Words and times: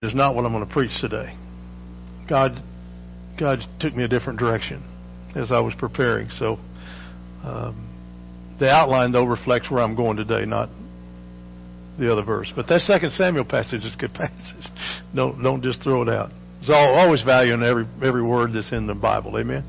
is 0.00 0.14
not 0.14 0.36
what 0.36 0.44
I'm 0.44 0.52
going 0.52 0.64
to 0.64 0.72
preach 0.72 0.92
today. 1.00 1.36
God, 2.28 2.52
God 3.36 3.58
took 3.80 3.96
me 3.96 4.04
a 4.04 4.08
different 4.08 4.38
direction 4.38 4.84
as 5.34 5.50
I 5.50 5.58
was 5.58 5.74
preparing. 5.76 6.30
So, 6.38 6.58
um, 7.42 7.84
the 8.60 8.70
outline 8.70 9.10
though 9.10 9.24
reflects 9.24 9.68
where 9.68 9.82
I'm 9.82 9.96
going 9.96 10.16
today, 10.16 10.44
not 10.44 10.68
the 11.98 12.12
other 12.12 12.22
verse. 12.22 12.52
But 12.54 12.68
that 12.68 12.82
Second 12.82 13.10
Samuel 13.10 13.44
passage 13.44 13.84
is 13.84 13.96
a 13.96 13.98
good 13.98 14.14
passage. 14.14 14.70
Don't 15.16 15.42
don't 15.42 15.64
just 15.64 15.82
throw 15.82 16.02
it 16.02 16.08
out. 16.08 16.30
There's 16.60 16.70
always 16.70 17.22
value 17.22 17.54
in 17.54 17.64
every 17.64 17.86
every 18.00 18.22
word 18.22 18.52
that's 18.54 18.70
in 18.70 18.86
the 18.86 18.94
Bible. 18.94 19.36
Amen. 19.36 19.64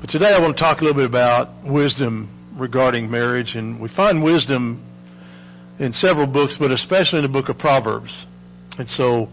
But 0.00 0.10
today 0.10 0.34
I 0.34 0.40
want 0.40 0.56
to 0.56 0.60
talk 0.60 0.80
a 0.80 0.84
little 0.84 1.00
bit 1.00 1.08
about 1.08 1.64
wisdom 1.64 2.56
regarding 2.58 3.08
marriage, 3.08 3.54
and 3.54 3.80
we 3.80 3.90
find 3.94 4.24
wisdom 4.24 4.84
in 5.78 5.92
several 5.92 6.26
books, 6.26 6.56
but 6.58 6.72
especially 6.72 7.20
in 7.20 7.22
the 7.22 7.32
book 7.32 7.48
of 7.48 7.58
Proverbs. 7.58 8.26
And 8.78 8.88
so 8.88 9.28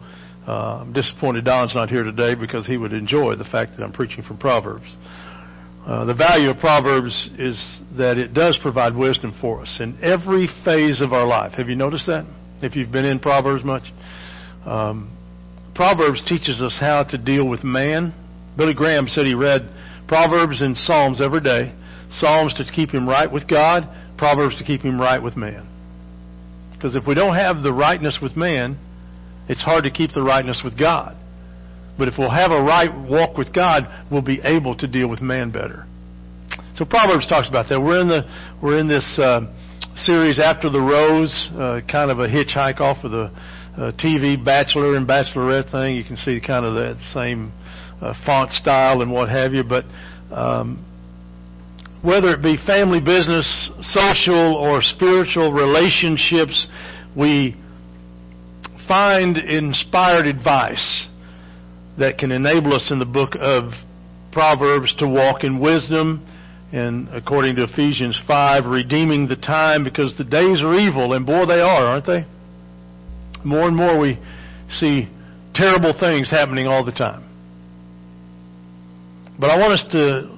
uh, 0.47 0.81
I'm 0.81 0.93
disappointed 0.93 1.45
Don's 1.45 1.75
not 1.75 1.89
here 1.89 2.03
today 2.03 2.35
because 2.35 2.65
he 2.65 2.77
would 2.77 2.93
enjoy 2.93 3.35
the 3.35 3.43
fact 3.45 3.71
that 3.77 3.83
I'm 3.83 3.91
preaching 3.91 4.23
from 4.23 4.37
Proverbs. 4.37 4.87
Uh, 5.85 6.03
the 6.05 6.13
value 6.13 6.49
of 6.49 6.57
Proverbs 6.57 7.29
is 7.37 7.81
that 7.97 8.17
it 8.17 8.33
does 8.33 8.59
provide 8.61 8.95
wisdom 8.95 9.37
for 9.39 9.61
us 9.61 9.77
in 9.79 9.97
every 10.03 10.47
phase 10.65 11.01
of 11.01 11.13
our 11.13 11.25
life. 11.25 11.53
Have 11.53 11.69
you 11.69 11.75
noticed 11.75 12.07
that? 12.07 12.25
If 12.61 12.75
you've 12.75 12.91
been 12.91 13.05
in 13.05 13.19
Proverbs 13.19 13.63
much, 13.63 13.83
um, 14.65 15.15
Proverbs 15.75 16.21
teaches 16.27 16.61
us 16.61 16.75
how 16.79 17.03
to 17.03 17.17
deal 17.17 17.47
with 17.47 17.63
man. 17.63 18.13
Billy 18.57 18.73
Graham 18.73 19.07
said 19.07 19.25
he 19.25 19.35
read 19.35 19.69
Proverbs 20.07 20.61
and 20.61 20.75
Psalms 20.75 21.21
every 21.21 21.41
day. 21.41 21.73
Psalms 22.09 22.53
to 22.55 22.65
keep 22.73 22.89
him 22.89 23.07
right 23.07 23.31
with 23.31 23.47
God, 23.47 23.87
Proverbs 24.17 24.57
to 24.57 24.63
keep 24.63 24.81
him 24.81 24.99
right 24.99 25.21
with 25.21 25.37
man. 25.37 25.69
Because 26.73 26.95
if 26.95 27.07
we 27.07 27.15
don't 27.15 27.35
have 27.35 27.61
the 27.61 27.71
rightness 27.71 28.19
with 28.21 28.35
man, 28.35 28.77
it's 29.47 29.63
hard 29.63 29.83
to 29.85 29.91
keep 29.91 30.11
the 30.13 30.21
rightness 30.21 30.61
with 30.63 30.77
God. 30.77 31.15
But 31.97 32.07
if 32.07 32.15
we'll 32.17 32.29
have 32.29 32.51
a 32.51 32.61
right 32.61 32.93
walk 33.09 33.37
with 33.37 33.53
God, 33.53 33.83
we'll 34.11 34.21
be 34.21 34.39
able 34.43 34.75
to 34.77 34.87
deal 34.87 35.09
with 35.09 35.21
man 35.21 35.51
better. 35.51 35.85
So 36.75 36.85
Proverbs 36.85 37.27
talks 37.27 37.49
about 37.49 37.69
that. 37.69 37.81
We're 37.81 38.01
in 38.01 38.07
the 38.07 38.21
we're 38.61 38.77
in 38.79 38.87
this 38.87 39.17
uh, 39.17 39.41
series 39.95 40.39
after 40.39 40.69
the 40.69 40.79
rose, 40.79 41.49
uh, 41.53 41.81
kind 41.89 42.11
of 42.11 42.19
a 42.19 42.27
hitchhike 42.27 42.79
off 42.79 43.03
of 43.03 43.11
the 43.11 43.31
uh, 43.77 43.91
TV 43.97 44.43
Bachelor 44.43 44.95
and 44.95 45.07
Bachelorette 45.07 45.71
thing. 45.71 45.95
You 45.95 46.03
can 46.03 46.15
see 46.17 46.39
kind 46.39 46.65
of 46.65 46.75
that 46.75 46.97
same 47.13 47.51
uh, 47.99 48.13
font 48.25 48.51
style 48.51 49.01
and 49.01 49.11
what 49.11 49.29
have 49.29 49.53
you. 49.53 49.63
But 49.63 49.85
um, 50.29 50.85
whether 52.03 52.29
it 52.33 52.43
be 52.43 52.57
family, 52.65 52.99
business, 52.99 53.71
social, 53.81 54.55
or 54.55 54.81
spiritual 54.83 55.51
relationships, 55.51 56.67
we 57.15 57.55
find 58.87 59.37
inspired 59.37 60.25
advice 60.25 61.07
that 61.97 62.17
can 62.17 62.31
enable 62.31 62.73
us 62.73 62.89
in 62.91 62.99
the 62.99 63.05
book 63.05 63.31
of 63.39 63.71
Proverbs 64.31 64.95
to 64.97 65.07
walk 65.07 65.43
in 65.43 65.59
wisdom 65.59 66.25
and 66.71 67.07
according 67.09 67.55
to 67.55 67.63
Ephesians 67.63 68.19
5, 68.27 68.65
redeeming 68.65 69.27
the 69.27 69.37
time 69.37 69.83
because 69.83 70.13
the 70.17 70.23
days 70.25 70.61
are 70.61 70.75
evil, 70.75 71.13
and 71.13 71.25
boy, 71.25 71.45
they 71.45 71.61
are, 71.61 71.85
aren't 71.85 72.05
they? 72.05 72.25
More 73.45 73.67
and 73.67 73.75
more 73.75 73.97
we 73.97 74.19
see 74.69 75.07
terrible 75.55 75.93
things 75.97 76.29
happening 76.29 76.67
all 76.67 76.83
the 76.83 76.91
time. 76.91 77.23
But 79.39 79.49
I 79.49 79.57
want 79.57 79.73
us 79.73 79.85
to 79.93 80.37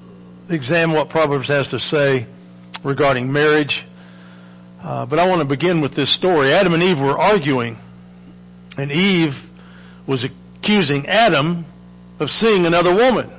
examine 0.54 0.96
what 0.96 1.10
Proverbs 1.10 1.48
has 1.48 1.68
to 1.70 1.80
say 1.80 2.28
regarding 2.86 3.32
marriage. 3.32 3.84
Uh, 4.82 5.06
but 5.08 5.18
I 5.18 5.28
want 5.28 5.42
to 5.42 5.48
begin 5.48 5.82
with 5.82 5.96
this 5.96 6.16
story. 6.16 6.54
Adam 6.54 6.74
and 6.74 6.84
Eve 6.84 6.98
were 7.00 7.18
arguing 7.18 7.78
and 8.80 8.92
Eve 8.92 9.34
was 10.08 10.26
accusing 10.26 11.06
Adam 11.08 11.66
of 12.20 12.30
seeing 12.30 12.66
another 12.66 12.94
woman. 12.94 13.36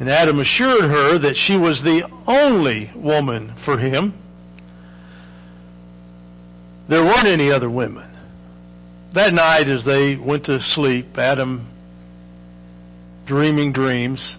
And 0.00 0.08
Adam 0.08 0.38
assured 0.38 0.82
her 0.82 1.18
that 1.20 1.34
she 1.46 1.56
was 1.56 1.80
the 1.82 2.08
only 2.26 2.90
woman 2.94 3.54
for 3.64 3.78
him. 3.78 4.14
There 6.88 7.04
weren't 7.04 7.26
any 7.26 7.50
other 7.50 7.70
women. 7.70 8.04
That 9.14 9.32
night, 9.32 9.68
as 9.68 9.84
they 9.84 10.16
went 10.16 10.44
to 10.46 10.58
sleep, 10.60 11.16
Adam 11.16 11.66
dreaming 13.26 13.72
dreams. 13.72 14.36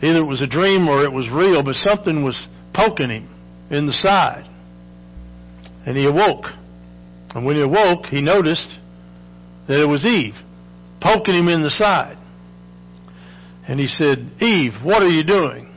Either 0.00 0.18
it 0.18 0.26
was 0.26 0.42
a 0.42 0.46
dream 0.46 0.88
or 0.88 1.04
it 1.04 1.12
was 1.12 1.28
real, 1.30 1.62
but 1.62 1.74
something 1.74 2.24
was 2.24 2.46
poking 2.74 3.10
him 3.10 3.28
in 3.70 3.86
the 3.86 3.92
side. 3.92 4.48
And 5.86 5.96
he 5.96 6.06
awoke. 6.06 6.46
And 7.34 7.44
when 7.44 7.56
he 7.56 7.62
awoke, 7.62 8.06
he 8.06 8.20
noticed 8.20 8.68
that 9.68 9.82
it 9.82 9.86
was 9.86 10.04
Eve 10.04 10.34
poking 11.02 11.34
him 11.34 11.48
in 11.48 11.62
the 11.62 11.70
side. 11.70 12.16
And 13.66 13.78
he 13.78 13.86
said, 13.86 14.18
Eve, 14.40 14.72
what 14.82 15.02
are 15.02 15.08
you 15.08 15.24
doing? 15.24 15.72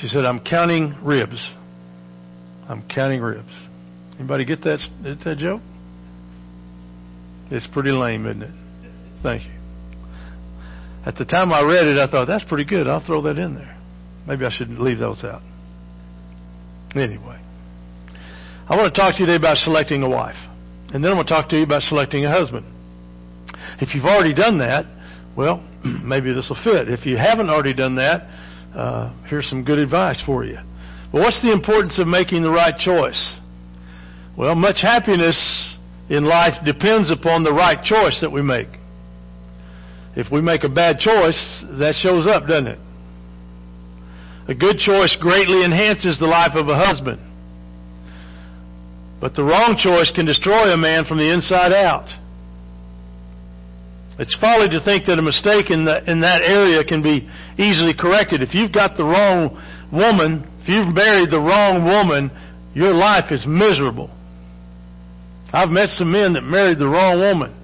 She 0.00 0.06
said, 0.06 0.24
I'm 0.24 0.40
counting 0.40 0.96
ribs. 1.02 1.52
I'm 2.68 2.86
counting 2.88 3.20
ribs. 3.20 3.52
Anybody 4.18 4.44
get 4.44 4.62
that, 4.62 4.78
get 5.02 5.24
that 5.24 5.38
joke? 5.38 5.62
It's 7.50 7.66
pretty 7.66 7.90
lame, 7.90 8.26
isn't 8.26 8.42
it? 8.42 8.54
Thank 9.22 9.44
you. 9.44 9.52
At 11.04 11.16
the 11.16 11.24
time 11.24 11.52
I 11.52 11.62
read 11.62 11.86
it, 11.86 11.98
I 11.98 12.10
thought, 12.10 12.26
that's 12.26 12.44
pretty 12.44 12.64
good. 12.64 12.86
I'll 12.86 13.04
throw 13.04 13.22
that 13.22 13.38
in 13.38 13.54
there. 13.54 13.76
Maybe 14.26 14.44
I 14.44 14.50
shouldn't 14.50 14.80
leave 14.80 14.98
those 14.98 15.24
out. 15.24 15.42
Anyway, 16.94 17.40
I 18.68 18.76
want 18.76 18.92
to 18.92 19.00
talk 19.00 19.14
to 19.14 19.20
you 19.20 19.26
today 19.26 19.36
about 19.36 19.56
selecting 19.58 20.02
a 20.02 20.08
wife. 20.08 20.36
And 20.92 21.04
then 21.04 21.12
I'm 21.12 21.16
going 21.16 21.26
to 21.26 21.32
talk 21.32 21.48
to 21.50 21.56
you 21.56 21.64
about 21.64 21.82
selecting 21.82 22.24
a 22.24 22.30
husband. 22.30 22.66
If 23.80 23.94
you've 23.94 24.04
already 24.04 24.34
done 24.34 24.58
that, 24.58 24.86
well, 25.36 25.62
maybe 25.84 26.32
this 26.32 26.48
will 26.48 26.62
fit. 26.62 26.88
If 26.88 27.06
you 27.06 27.16
haven't 27.16 27.48
already 27.48 27.74
done 27.74 27.96
that, 27.96 28.22
uh, 28.74 29.12
here's 29.28 29.48
some 29.48 29.64
good 29.64 29.78
advice 29.78 30.22
for 30.24 30.44
you. 30.44 30.58
But 31.12 31.20
what's 31.22 31.42
the 31.42 31.52
importance 31.52 31.98
of 31.98 32.06
making 32.06 32.42
the 32.42 32.50
right 32.50 32.76
choice? 32.76 33.38
Well, 34.36 34.54
much 34.54 34.80
happiness 34.82 35.36
in 36.08 36.24
life 36.24 36.54
depends 36.64 37.10
upon 37.10 37.42
the 37.42 37.52
right 37.52 37.82
choice 37.82 38.18
that 38.20 38.30
we 38.30 38.42
make. 38.42 38.68
If 40.16 40.30
we 40.32 40.40
make 40.40 40.64
a 40.64 40.68
bad 40.68 40.98
choice, 40.98 41.64
that 41.78 41.94
shows 42.02 42.26
up, 42.26 42.46
doesn't 42.46 42.66
it? 42.66 42.78
A 44.48 44.54
good 44.54 44.78
choice 44.78 45.16
greatly 45.20 45.64
enhances 45.64 46.18
the 46.18 46.26
life 46.26 46.52
of 46.54 46.68
a 46.68 46.74
husband. 46.74 47.20
But 49.20 49.34
the 49.34 49.44
wrong 49.44 49.76
choice 49.76 50.10
can 50.14 50.24
destroy 50.24 50.72
a 50.72 50.76
man 50.76 51.04
from 51.04 51.18
the 51.18 51.32
inside 51.32 51.72
out. 51.72 52.08
It's 54.18 54.36
folly 54.40 54.68
to 54.70 54.84
think 54.84 55.06
that 55.06 55.18
a 55.18 55.22
mistake 55.22 55.70
in, 55.70 55.84
the, 55.84 56.04
in 56.10 56.20
that 56.20 56.42
area 56.42 56.84
can 56.84 57.02
be 57.02 57.28
easily 57.56 57.92
corrected. 57.98 58.42
If 58.42 58.54
you've 58.54 58.72
got 58.72 58.96
the 58.96 59.04
wrong 59.04 59.56
woman, 59.92 60.44
if 60.62 60.68
you've 60.68 60.94
married 60.94 61.30
the 61.30 61.40
wrong 61.40 61.84
woman, 61.84 62.30
your 62.74 62.92
life 62.92 63.30
is 63.30 63.44
miserable. 63.46 64.10
I've 65.52 65.70
met 65.70 65.88
some 65.90 66.12
men 66.12 66.34
that 66.34 66.42
married 66.42 66.78
the 66.78 66.86
wrong 66.86 67.18
woman. 67.18 67.56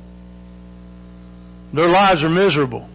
Their 1.72 1.88
lives 1.88 2.22
are 2.22 2.30
miserable. 2.30 2.88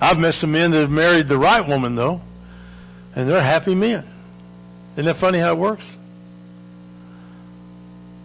I've 0.00 0.16
met 0.16 0.34
some 0.34 0.52
men 0.52 0.72
that 0.72 0.80
have 0.80 0.90
married 0.90 1.28
the 1.28 1.38
right 1.38 1.66
woman, 1.66 1.94
though, 1.94 2.20
and 3.14 3.28
they're 3.28 3.42
happy 3.42 3.74
men. 3.74 4.08
Isn't 4.94 5.04
that 5.04 5.20
funny 5.20 5.38
how 5.38 5.52
it 5.52 5.58
works? 5.58 5.84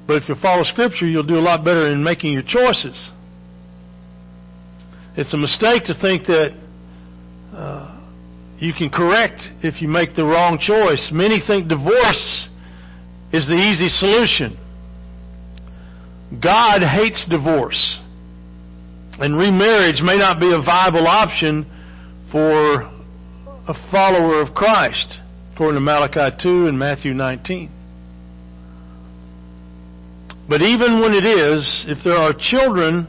But 0.07 0.23
if 0.23 0.29
you 0.29 0.35
follow 0.41 0.63
Scripture, 0.63 1.05
you'll 1.05 1.27
do 1.27 1.37
a 1.37 1.43
lot 1.43 1.65
better 1.65 1.87
in 1.87 2.01
making 2.01 2.31
your 2.31 2.43
choices. 2.43 3.11
It's 5.17 5.33
a 5.33 5.37
mistake 5.37 5.83
to 5.85 5.99
think 5.99 6.27
that 6.27 6.55
uh, 7.53 7.99
you 8.59 8.71
can 8.73 8.89
correct 8.89 9.41
if 9.63 9.81
you 9.81 9.89
make 9.89 10.15
the 10.15 10.23
wrong 10.23 10.57
choice. 10.59 11.09
Many 11.11 11.41
think 11.45 11.67
divorce 11.67 12.47
is 13.33 13.45
the 13.47 13.55
easy 13.55 13.89
solution. 13.89 14.57
God 16.41 16.81
hates 16.81 17.25
divorce. 17.29 17.99
And 19.19 19.35
remarriage 19.35 20.01
may 20.01 20.17
not 20.17 20.39
be 20.39 20.53
a 20.53 20.61
viable 20.61 21.07
option 21.07 21.65
for 22.31 22.81
a 23.67 23.73
follower 23.91 24.41
of 24.41 24.53
Christ, 24.53 25.19
according 25.53 25.77
to 25.77 25.81
Malachi 25.81 26.37
2 26.41 26.67
and 26.67 26.77
Matthew 26.77 27.13
19. 27.13 27.76
But 30.47 30.61
even 30.61 31.01
when 31.01 31.13
it 31.13 31.25
is, 31.25 31.85
if 31.87 32.03
there 32.03 32.15
are 32.15 32.33
children 32.33 33.07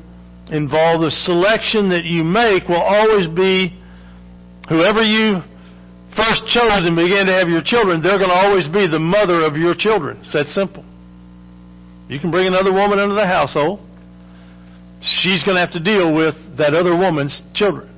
involved, 0.51 1.05
the 1.05 1.11
selection 1.11 1.91
that 1.91 2.05
you 2.05 2.25
make 2.25 2.69
will 2.69 2.83
always 2.83 3.29
be 3.31 3.79
whoever 4.69 5.03
you 5.03 5.39
first 6.17 6.43
chose 6.51 6.83
and 6.83 6.97
began 6.97 7.27
to 7.27 7.33
have 7.33 7.49
your 7.49 7.63
children, 7.63 8.03
they're 8.03 8.19
going 8.19 8.31
to 8.31 8.35
always 8.35 8.67
be 8.67 8.91
the 8.91 8.99
mother 8.99 9.47
of 9.47 9.55
your 9.57 9.75
children. 9.75 10.19
It's 10.21 10.33
that 10.33 10.47
simple. 10.49 10.85
You 12.09 12.19
can 12.19 12.31
bring 12.31 12.49
another 12.49 12.73
woman 12.73 12.99
into 12.99 13.15
the 13.15 13.27
household. 13.27 13.81
She's 15.01 15.45
going 15.45 15.55
to 15.55 15.61
have 15.61 15.73
to 15.73 15.81
deal 15.81 16.15
with 16.15 16.35
that 16.59 16.75
other 16.75 16.97
woman's 16.97 17.41
children. 17.55 17.89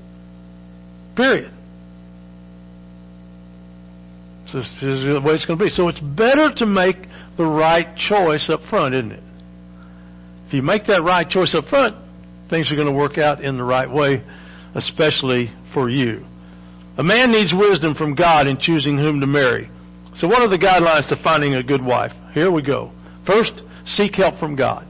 Period. 1.17 1.51
This 4.53 4.67
is 4.83 5.05
the 5.07 5.23
way 5.25 5.35
it's 5.35 5.47
going 5.47 5.59
to 5.59 5.65
be. 5.65 5.71
So 5.71 5.89
it's 5.89 6.01
better 6.01 6.53
to 6.57 6.67
make 6.67 6.97
the 7.39 7.47
right 7.47 7.87
choice 7.97 8.51
up 8.51 8.61
front, 8.69 8.95
isn't 8.95 9.13
it? 9.13 9.23
If 10.51 10.55
you 10.55 10.63
make 10.63 10.87
that 10.87 11.05
right 11.05 11.31
choice 11.31 11.55
up 11.55 11.67
front, 11.67 11.95
things 12.51 12.73
are 12.73 12.75
going 12.75 12.91
to 12.91 12.93
work 12.93 13.19
out 13.19 13.39
in 13.39 13.57
the 13.57 13.63
right 13.63 13.89
way, 13.89 14.21
especially 14.75 15.49
for 15.73 15.89
you. 15.89 16.27
A 16.99 17.05
man 17.05 17.31
needs 17.31 17.55
wisdom 17.57 17.95
from 17.95 18.17
God 18.17 18.49
in 18.49 18.59
choosing 18.59 18.99
whom 18.99 19.21
to 19.21 19.29
marry. 19.29 19.71
So 20.17 20.27
what 20.27 20.43
are 20.43 20.49
the 20.49 20.59
guidelines 20.59 21.09
to 21.11 21.23
finding 21.23 21.55
a 21.55 21.63
good 21.63 21.85
wife? 21.85 22.11
Here 22.35 22.51
we 22.51 22.63
go. 22.67 22.91
First, 23.25 23.63
seek 23.87 24.17
help 24.17 24.41
from 24.41 24.57
God. 24.57 24.89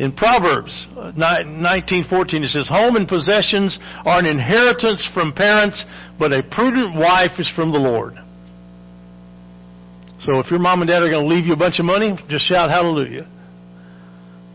In 0.00 0.10
Proverbs 0.10 0.88
19:14 0.90 2.42
uh, 2.42 2.44
it 2.44 2.50
says, 2.50 2.66
"Home 2.66 2.96
and 2.96 3.06
possessions 3.06 3.78
are 4.04 4.18
an 4.18 4.26
inheritance 4.26 5.06
from 5.14 5.32
parents, 5.32 5.84
but 6.18 6.32
a 6.32 6.42
prudent 6.42 6.96
wife 6.96 7.38
is 7.38 7.48
from 7.54 7.70
the 7.70 7.78
Lord." 7.78 8.18
So 10.22 10.40
if 10.40 10.50
your 10.50 10.58
mom 10.58 10.82
and 10.82 10.90
dad 10.90 11.00
are 11.00 11.10
going 11.10 11.28
to 11.28 11.32
leave 11.32 11.46
you 11.46 11.52
a 11.52 11.56
bunch 11.56 11.78
of 11.78 11.84
money, 11.84 12.18
just 12.28 12.44
shout 12.48 12.70
hallelujah. 12.70 13.28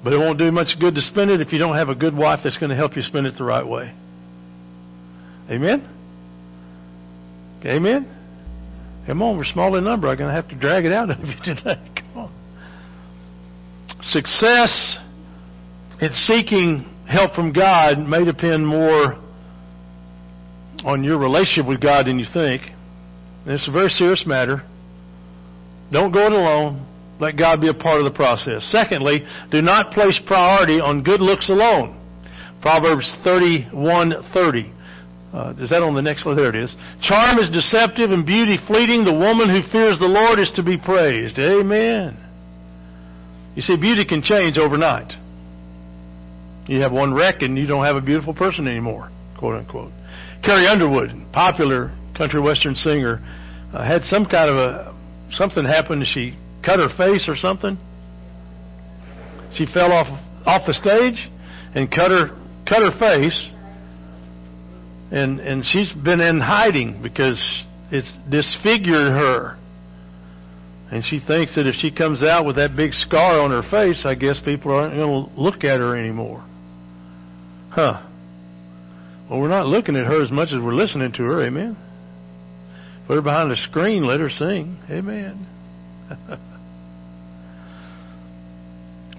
But 0.03 0.13
it 0.13 0.17
won't 0.17 0.39
do 0.39 0.51
much 0.51 0.75
good 0.79 0.95
to 0.95 1.01
spend 1.01 1.29
it 1.29 1.41
if 1.41 1.51
you 1.51 1.59
don't 1.59 1.75
have 1.75 1.89
a 1.89 1.95
good 1.95 2.15
wife 2.15 2.39
that's 2.43 2.57
going 2.57 2.69
to 2.69 2.75
help 2.75 2.95
you 2.95 3.01
spend 3.01 3.27
it 3.27 3.35
the 3.37 3.43
right 3.43 3.67
way. 3.67 3.93
Amen? 5.49 5.87
Amen? 7.65 8.15
Come 9.05 9.21
on, 9.21 9.37
we're 9.37 9.45
small 9.45 9.75
in 9.75 9.83
number. 9.83 10.07
I'm 10.07 10.17
going 10.17 10.29
to 10.29 10.33
have 10.33 10.47
to 10.49 10.55
drag 10.57 10.85
it 10.85 10.93
out 10.93 11.09
of 11.09 11.19
you 11.19 11.33
today. 11.43 11.81
Come 11.95 12.17
on. 12.17 12.35
Success 14.03 14.97
in 15.99 16.13
seeking 16.13 16.85
help 17.07 17.33
from 17.33 17.51
God 17.51 17.99
may 17.99 18.23
depend 18.23 18.65
more 18.65 19.19
on 20.85 21.03
your 21.03 21.19
relationship 21.19 21.67
with 21.67 21.81
God 21.81 22.05
than 22.05 22.19
you 22.19 22.25
think. 22.31 22.61
And 23.45 23.53
it's 23.53 23.67
a 23.67 23.71
very 23.71 23.89
serious 23.89 24.23
matter. 24.25 24.63
Don't 25.91 26.11
go 26.11 26.27
it 26.27 26.31
alone. 26.31 26.85
Let 27.19 27.37
God 27.37 27.59
be 27.59 27.67
a 27.67 27.73
part 27.73 27.99
of 27.99 28.05
the 28.05 28.15
process. 28.15 28.63
Secondly, 28.71 29.21
do 29.51 29.61
not 29.61 29.91
place 29.91 30.19
priority 30.25 30.79
on 30.79 31.03
good 31.03 31.19
looks 31.19 31.49
alone. 31.49 31.99
Proverbs 32.61 33.05
31:30. 33.25 34.73
Uh, 35.31 35.53
is 35.59 35.69
that 35.69 35.83
on 35.83 35.93
the 35.93 36.01
next 36.01 36.23
slide? 36.23 36.35
There 36.35 36.49
it 36.49 36.55
is. 36.55 36.75
Charm 37.01 37.37
is 37.37 37.49
deceptive 37.51 38.11
and 38.11 38.25
beauty 38.25 38.57
fleeting. 38.65 39.05
The 39.05 39.13
woman 39.13 39.47
who 39.49 39.61
fears 39.69 39.99
the 39.99 40.07
Lord 40.07 40.39
is 40.39 40.49
to 40.55 40.63
be 40.63 40.77
praised. 40.77 41.37
Amen. 41.37 42.17
You 43.55 43.61
see, 43.61 43.77
beauty 43.77 44.05
can 44.05 44.23
change 44.23 44.57
overnight. 44.57 45.13
You 46.67 46.81
have 46.81 46.91
one 46.91 47.13
wreck 47.13 47.41
and 47.41 47.57
you 47.57 47.67
don't 47.67 47.83
have 47.83 47.95
a 47.95 48.01
beautiful 48.01 48.33
person 48.33 48.67
anymore, 48.67 49.09
quote 49.37 49.55
unquote. 49.55 49.91
Carrie 50.43 50.67
Underwood, 50.67 51.11
popular 51.33 51.91
country 52.17 52.41
western 52.41 52.75
singer, 52.75 53.19
uh, 53.73 53.83
had 53.83 54.03
some 54.03 54.25
kind 54.25 54.49
of 54.49 54.55
a 54.55 54.95
something 55.31 55.63
happen. 55.63 56.03
She 56.05 56.37
cut 56.69 56.79
her 56.79 56.95
face 56.95 57.25
or 57.27 57.35
something. 57.35 57.77
She 59.55 59.65
fell 59.73 59.91
off 59.91 60.07
off 60.45 60.61
the 60.67 60.73
stage 60.73 61.29
and 61.73 61.89
cut 61.89 62.11
her 62.11 62.29
cut 62.67 62.83
her 62.83 62.97
face. 62.99 63.51
And 65.11 65.39
and 65.39 65.65
she's 65.65 65.91
been 65.91 66.19
in 66.19 66.39
hiding 66.39 67.01
because 67.01 67.41
it's 67.91 68.15
disfigured 68.29 69.11
her. 69.11 69.57
And 70.91 71.03
she 71.03 71.19
thinks 71.19 71.55
that 71.55 71.67
if 71.67 71.75
she 71.75 71.91
comes 71.93 72.23
out 72.23 72.45
with 72.45 72.55
that 72.55 72.75
big 72.75 72.93
scar 72.93 73.39
on 73.39 73.51
her 73.51 73.67
face, 73.69 74.05
I 74.05 74.15
guess 74.15 74.39
people 74.43 74.73
aren't 74.73 74.95
going 74.95 75.25
to 75.27 75.39
look 75.39 75.63
at 75.63 75.79
her 75.79 75.95
anymore. 75.95 76.43
Huh. 77.69 78.01
Well, 79.29 79.39
we're 79.39 79.49
not 79.49 79.67
looking 79.67 79.95
at 79.95 80.05
her 80.05 80.23
as 80.23 80.31
much 80.31 80.47
as 80.47 80.59
we're 80.59 80.73
listening 80.73 81.11
to 81.11 81.23
her. 81.23 81.45
Amen. 81.45 81.77
Put 83.05 83.17
her 83.17 83.21
behind 83.21 83.51
a 83.51 83.55
screen, 83.55 84.03
let 84.03 84.19
her 84.19 84.31
sing. 84.31 84.79
Amen. 84.89 85.45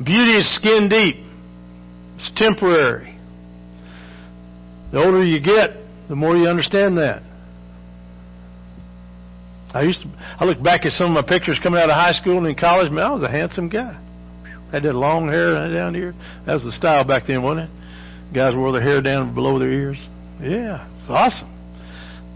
Beauty 0.05 0.39
is 0.39 0.57
skin 0.57 0.89
deep. 0.89 1.17
It's 2.17 2.31
temporary. 2.37 3.19
The 4.93 4.99
older 4.99 5.25
you 5.25 5.41
get, 5.41 5.71
the 6.09 6.17
more 6.17 6.37
you 6.37 6.49
understand 6.49 6.99
that. 6.99 7.23
I 9.73 9.83
used 9.83 10.03
to, 10.03 10.09
I 10.19 10.45
look 10.45 10.63
back 10.63 10.85
at 10.85 10.93
some 10.93 11.15
of 11.15 11.25
my 11.25 11.29
pictures 11.29 11.61
coming 11.63 11.79
out 11.81 11.89
of 11.89 11.95
high 11.95 12.13
school 12.13 12.39
and 12.39 12.47
in 12.47 12.57
college, 12.57 12.91
man, 12.91 13.05
I 13.05 13.13
was 13.13 13.23
a 13.23 13.31
handsome 13.31 13.69
guy. 13.69 13.99
Had 14.73 14.83
that 14.85 14.95
long 14.95 15.29
hair 15.29 15.73
down 15.73 15.95
here. 15.95 16.15
That 16.47 16.55
was 16.55 16.65
the 16.65 16.73
style 16.73 17.05
back 17.05 17.25
then, 17.27 17.43
wasn't 17.43 17.71
it? 17.71 18.35
Guys 18.35 18.55
wore 18.55 18.73
their 18.73 18.83
hair 18.83 19.03
down 19.03 19.35
below 19.35 19.59
their 19.59 19.71
ears. 19.71 19.99
Yeah, 20.41 20.89
it's 20.99 21.11
awesome. 21.11 21.49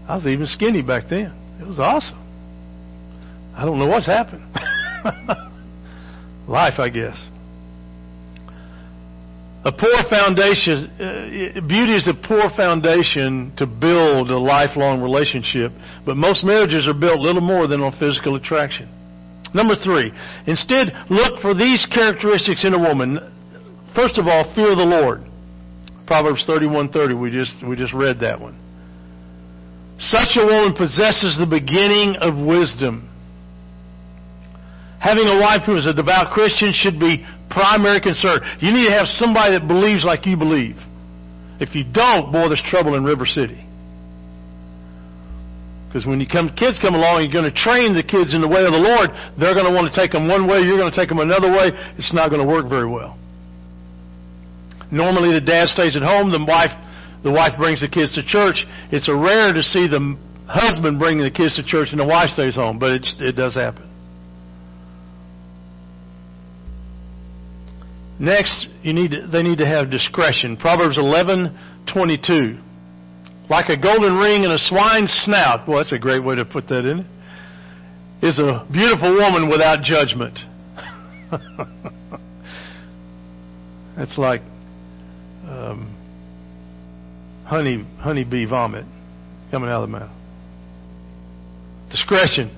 I 0.07 0.17
was 0.17 0.25
even 0.27 0.45
skinny 0.45 0.81
back 0.81 1.05
then. 1.09 1.33
It 1.59 1.65
was 1.65 1.79
awesome. 1.79 2.21
I 3.55 3.65
don't 3.65 3.79
know 3.79 3.87
what's 3.87 4.05
happened. 4.05 4.43
Life, 6.47 6.77
I 6.77 6.89
guess. 6.89 7.15
A 9.65 9.71
poor 9.71 9.97
foundation, 10.11 10.93
uh, 11.01 11.59
beauty 11.65 11.97
is 11.97 12.07
a 12.07 12.13
poor 12.13 12.53
foundation 12.55 13.51
to 13.57 13.65
build 13.65 14.29
a 14.29 14.37
lifelong 14.37 15.01
relationship, 15.01 15.71
but 16.05 16.15
most 16.15 16.43
marriages 16.43 16.85
are 16.87 16.93
built 16.93 17.19
little 17.19 17.41
more 17.41 17.65
than 17.65 17.81
on 17.81 17.91
physical 17.97 18.35
attraction. 18.35 18.87
Number 19.55 19.73
three, 19.73 20.13
instead 20.45 20.93
look 21.09 21.41
for 21.41 21.55
these 21.55 21.81
characteristics 21.89 22.63
in 22.63 22.75
a 22.75 22.79
woman. 22.79 23.17
First 23.95 24.19
of 24.19 24.27
all, 24.27 24.53
fear 24.53 24.75
the 24.75 24.85
Lord. 24.85 25.25
Proverbs 26.05 26.45
31:30. 26.45 27.19
We 27.19 27.31
just 27.31 27.65
we 27.65 27.75
just 27.75 27.93
read 27.93 28.19
that 28.19 28.39
one. 28.39 28.53
Such 29.97 30.37
a 30.37 30.45
woman 30.45 30.75
possesses 30.77 31.37
the 31.39 31.49
beginning 31.49 32.17
of 32.21 32.37
wisdom. 32.37 33.09
Having 34.99 35.27
a 35.27 35.39
wife 35.39 35.63
who 35.65 35.75
is 35.75 35.85
a 35.85 35.93
devout 35.93 36.31
Christian 36.31 36.73
should 36.73 36.99
be 36.99 37.25
primary 37.49 38.01
concern. 38.01 38.41
You 38.59 38.73
need 38.73 38.89
to 38.89 38.95
have 38.95 39.07
somebody 39.19 39.57
that 39.57 39.67
believes 39.67 40.03
like 40.03 40.25
you 40.25 40.37
believe. 40.37 40.75
If 41.59 41.75
you 41.75 41.83
don't, 41.83 42.31
boy, 42.31 42.49
there's 42.49 42.63
trouble 42.67 42.95
in 42.95 43.03
River 43.03 43.25
City. 43.25 43.61
Because 45.87 46.03
when 46.03 46.19
you 46.19 46.27
come, 46.27 46.51
kids 46.59 46.75
come 46.83 46.95
along, 46.95 47.23
you're 47.23 47.31
going 47.31 47.47
to 47.47 47.55
train 47.55 47.95
the 47.95 48.03
kids 48.03 48.35
in 48.35 48.43
the 48.43 48.51
way 48.51 48.67
of 48.67 48.75
the 48.75 48.83
Lord. 48.83 49.15
They're 49.39 49.55
going 49.55 49.69
to 49.69 49.71
want 49.71 49.87
to 49.87 49.95
take 49.95 50.11
them 50.11 50.27
one 50.27 50.43
way. 50.43 50.59
You're 50.59 50.75
going 50.75 50.91
to 50.91 50.97
take 50.97 51.07
them 51.07 51.23
another 51.23 51.47
way. 51.47 51.71
It's 51.95 52.11
not 52.11 52.27
going 52.27 52.43
to 52.43 52.47
work 52.47 52.67
very 52.67 52.89
well. 52.89 53.15
Normally, 54.91 55.31
the 55.31 55.43
dad 55.43 55.71
stays 55.71 55.95
at 55.95 56.03
home. 56.03 56.35
The 56.35 56.43
wife 56.43 56.75
the 57.25 57.31
wife 57.31 57.57
brings 57.57 57.81
the 57.81 57.89
kids 57.89 58.13
to 58.13 58.23
church. 58.23 58.63
It's 58.91 59.09
a 59.09 59.15
rare 59.15 59.51
to 59.51 59.63
see 59.63 59.87
the 59.87 60.15
husband 60.45 60.99
bringing 60.99 61.23
the 61.23 61.31
kids 61.31 61.55
to 61.55 61.63
church 61.65 61.89
and 61.89 61.99
the 61.99 62.05
wife 62.05 62.29
stays 62.29 62.53
home, 62.53 62.77
but 62.77 63.01
it 63.01 63.35
does 63.35 63.55
happen. 63.55 63.84
Next, 68.19 68.67
you 68.81 68.93
need 68.93 69.11
to, 69.11 69.27
they 69.27 69.43
need 69.43 69.57
to 69.57 69.65
have 69.65 69.91
discretion. 69.91 70.57
Proverbs 70.57 70.97
11:22. 70.97 72.61
Like 73.49 73.69
a 73.69 73.77
golden 73.79 74.17
ring 74.17 74.43
in 74.43 74.51
a 74.51 74.57
swine's 74.57 75.11
snout. 75.25 75.67
Well, 75.67 75.77
that's 75.77 75.91
a 75.91 75.99
great 75.99 76.23
way 76.23 76.35
to 76.35 76.45
put 76.45 76.67
that 76.69 76.85
in. 76.85 77.05
Is 78.21 78.39
a 78.39 78.65
beautiful 78.71 79.13
woman 79.13 79.49
without 79.49 79.83
judgment. 79.83 80.39
that's 83.97 84.17
like 84.17 84.41
um, 85.47 85.95
honey 87.45 87.85
honeybee 87.99 88.45
vomit 88.45 88.85
coming 89.51 89.69
out 89.69 89.83
of 89.83 89.89
the 89.89 89.99
mouth. 89.99 90.11
Discretion. 91.91 92.49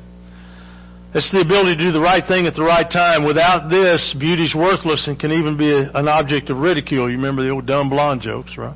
It's 1.15 1.31
the 1.31 1.39
ability 1.39 1.77
to 1.77 1.83
do 1.83 1.91
the 1.91 2.01
right 2.01 2.23
thing 2.27 2.47
at 2.47 2.55
the 2.55 2.63
right 2.63 2.89
time. 2.89 3.25
Without 3.25 3.69
this, 3.69 4.15
beauty's 4.19 4.53
worthless 4.53 5.07
and 5.07 5.17
can 5.17 5.31
even 5.31 5.57
be 5.57 5.71
a, 5.71 5.89
an 5.93 6.07
object 6.07 6.49
of 6.49 6.57
ridicule. 6.57 7.09
You 7.09 7.15
remember 7.15 7.43
the 7.43 7.51
old 7.51 7.65
dumb 7.65 7.89
blonde 7.89 8.21
jokes, 8.21 8.57
right? 8.57 8.75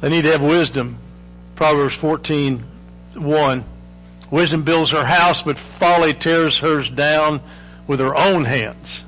They 0.00 0.08
need 0.08 0.22
to 0.22 0.30
have 0.30 0.40
wisdom. 0.40 0.98
Proverbs 1.56 1.96
14:1. 2.00 3.64
Wisdom 4.30 4.64
builds 4.64 4.92
her 4.92 5.04
house, 5.04 5.42
but 5.44 5.56
folly 5.80 6.12
tears 6.20 6.58
hers 6.60 6.88
down 6.96 7.40
with 7.88 7.98
her 7.98 8.14
own 8.14 8.44
hands. 8.44 9.04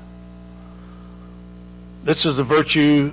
This 2.05 2.25
is 2.25 2.39
a 2.39 2.43
virtue 2.43 3.11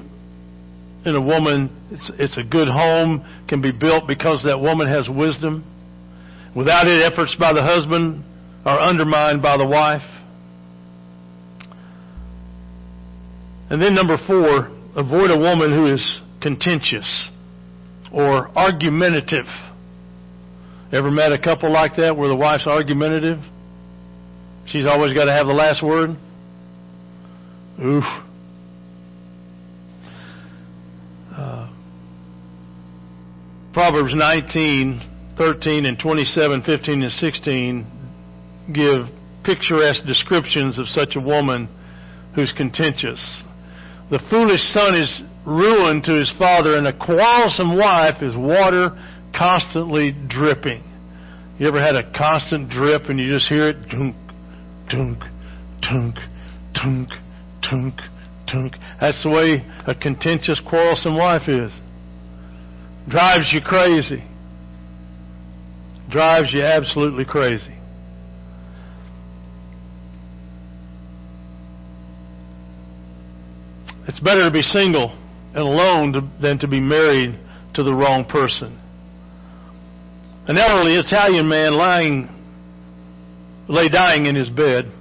in 1.05 1.14
a 1.14 1.21
woman. 1.21 1.71
It's, 1.90 2.11
it's 2.19 2.38
a 2.38 2.43
good 2.43 2.69
home, 2.69 3.25
can 3.49 3.61
be 3.61 3.73
built 3.73 4.09
because 4.09 4.43
that 4.45 4.59
woman 4.59 4.88
has 4.88 5.09
wisdom. 5.09 5.64
Without 6.56 6.86
it, 6.86 7.12
efforts 7.12 7.36
by 7.38 7.52
the 7.52 7.62
husband 7.62 8.25
are 8.64 8.80
undermined 8.80 9.42
by 9.42 9.58
the 9.58 9.66
wife. 9.66 10.00
And 13.68 13.82
then 13.82 13.94
number 13.94 14.16
four, 14.26 14.70
avoid 14.96 15.30
a 15.30 15.38
woman 15.38 15.70
who 15.70 15.92
is 15.92 16.20
contentious 16.40 17.28
or 18.10 18.48
argumentative. 18.56 19.44
Ever 20.92 21.10
met 21.10 21.32
a 21.32 21.38
couple 21.38 21.70
like 21.70 21.96
that 21.96 22.16
where 22.16 22.28
the 22.28 22.36
wife's 22.36 22.66
argumentative? 22.66 23.38
She's 24.66 24.86
always 24.86 25.12
got 25.12 25.26
to 25.26 25.32
have 25.32 25.46
the 25.46 25.52
last 25.52 25.82
word? 25.82 26.10
Oof. 27.84 28.04
Uh, 31.36 31.70
Proverbs 33.75 34.14
19, 34.14 35.15
13, 35.37 35.85
and 35.85 35.99
27, 35.99 36.62
15, 36.62 37.02
and 37.02 37.12
16 37.12 37.87
give 38.73 39.07
picturesque 39.45 40.05
descriptions 40.07 40.78
of 40.78 40.87
such 40.87 41.14
a 41.14 41.21
woman 41.21 41.69
who's 42.35 42.52
contentious. 42.57 43.43
The 44.11 44.21
foolish 44.31 44.62
son 44.73 44.95
is 44.95 45.23
ruin 45.47 46.02
to 46.02 46.12
his 46.12 46.33
father, 46.38 46.76
and 46.76 46.87
a 46.87 46.93
quarrelsome 46.93 47.76
wife 47.76 48.23
is 48.23 48.37
water 48.37 48.90
constantly 49.37 50.14
dripping. 50.28 50.83
You 51.59 51.69
ever 51.69 51.81
had 51.81 51.97
a 51.97 52.12
constant 52.12 52.69
drip 52.69 53.05
and 53.09 53.19
you 53.19 53.33
just 53.33 53.49
hear 53.49 53.71
it? 53.71 53.76
Tunk, 53.90 54.14
tunk, 54.90 55.19
tunk, 55.83 56.16
tunk, 56.75 57.09
tunk, 57.62 57.95
tunk. 58.47 58.73
That's 59.00 59.23
the 59.23 59.31
way 59.31 59.64
a 59.87 59.95
contentious, 59.95 60.61
quarrelsome 60.69 61.16
wife 61.16 61.49
is. 61.49 61.73
Drives 63.09 63.50
you 63.52 63.61
crazy. 63.62 64.23
Drives 66.10 66.52
you 66.52 66.62
absolutely 66.62 67.25
crazy. 67.25 67.76
It's 74.08 74.20
better 74.20 74.44
to 74.44 74.50
be 74.50 74.62
single 74.62 75.10
and 75.48 75.58
alone 75.58 76.12
to, 76.12 76.30
than 76.40 76.58
to 76.60 76.68
be 76.68 76.80
married 76.80 77.38
to 77.75 77.82
the 77.82 77.92
wrong 77.92 78.25
person. 78.25 78.80
An 80.46 80.56
elderly 80.56 80.94
Italian 80.94 81.48
man 81.48 81.72
lying, 81.75 82.28
lay 83.68 83.88
dying 83.88 84.26
in 84.26 84.36
his 84.36 84.48
bed 84.48 84.92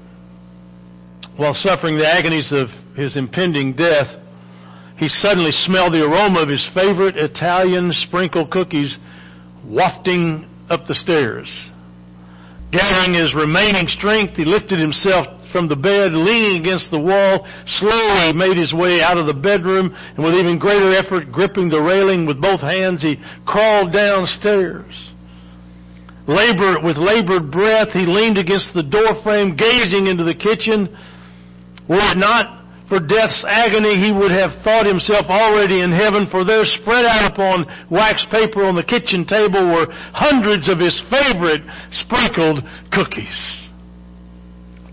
while 1.38 1.54
suffering 1.54 1.98
the 1.98 2.08
agonies 2.08 2.52
of 2.52 2.68
his 2.96 3.16
impending 3.16 3.74
death. 3.74 4.08
He 4.98 5.08
suddenly 5.08 5.52
smelled 5.52 5.94
the 5.94 6.04
aroma 6.04 6.40
of 6.40 6.50
his 6.50 6.68
favorite 6.74 7.16
Italian 7.16 7.92
sprinkle 7.92 8.48
cookies 8.48 8.98
wafting 9.66 10.50
up 10.70 10.86
the 10.88 10.96
stairs. 10.96 11.48
Gathering 12.72 13.14
his 13.14 13.34
remaining 13.36 13.88
strength, 13.88 14.36
he 14.36 14.46
lifted 14.46 14.80
himself 14.80 15.28
from 15.52 15.70
the 15.70 15.76
bed, 15.76 16.12
leaning 16.12 16.60
against 16.60 16.92
the 16.92 17.00
wall, 17.00 17.48
slowly 17.80 18.34
made 18.34 18.58
his 18.58 18.74
way 18.74 19.00
out 19.02 19.18
of 19.18 19.28
the 19.28 19.34
bedroom, 19.34 19.96
and 19.96 20.20
with 20.20 20.34
even 20.34 20.60
greater 20.60 20.92
effort, 20.94 21.32
gripping 21.32 21.70
the 21.70 21.80
railing 21.80 22.26
with 22.26 22.42
both 22.42 22.60
hands, 22.60 23.02
he 23.02 23.16
crawled 23.46 23.94
downstairs. 23.94 24.92
Labor, 26.28 26.82
with 26.84 26.98
labored 26.98 27.52
breath, 27.52 27.90
he 27.94 28.04
leaned 28.04 28.38
against 28.38 28.74
the 28.74 28.84
doorframe, 28.84 29.56
gazing 29.56 30.08
into 30.08 30.24
the 30.24 30.36
kitchen. 30.36 30.90
Were 31.88 32.02
it 32.02 32.18
not 32.18 32.55
for 32.88 33.00
death's 33.00 33.44
agony, 33.48 33.98
he 33.98 34.12
would 34.12 34.32
have 34.32 34.62
thought 34.64 34.86
himself 34.86 35.26
already 35.28 35.82
in 35.82 35.92
heaven, 35.92 36.28
for 36.30 36.46
there 36.46 36.66
spread 36.66 37.06
out 37.06 37.34
upon 37.34 37.66
wax 37.90 38.26
paper 38.30 38.64
on 38.64 38.76
the 38.76 38.84
kitchen 38.84 39.26
table 39.26 39.74
were 39.74 39.88
hundreds 40.14 40.70
of 40.70 40.78
his 40.78 40.94
favorite 41.10 41.66
sprinkled 41.92 42.62
cookies. 42.92 43.70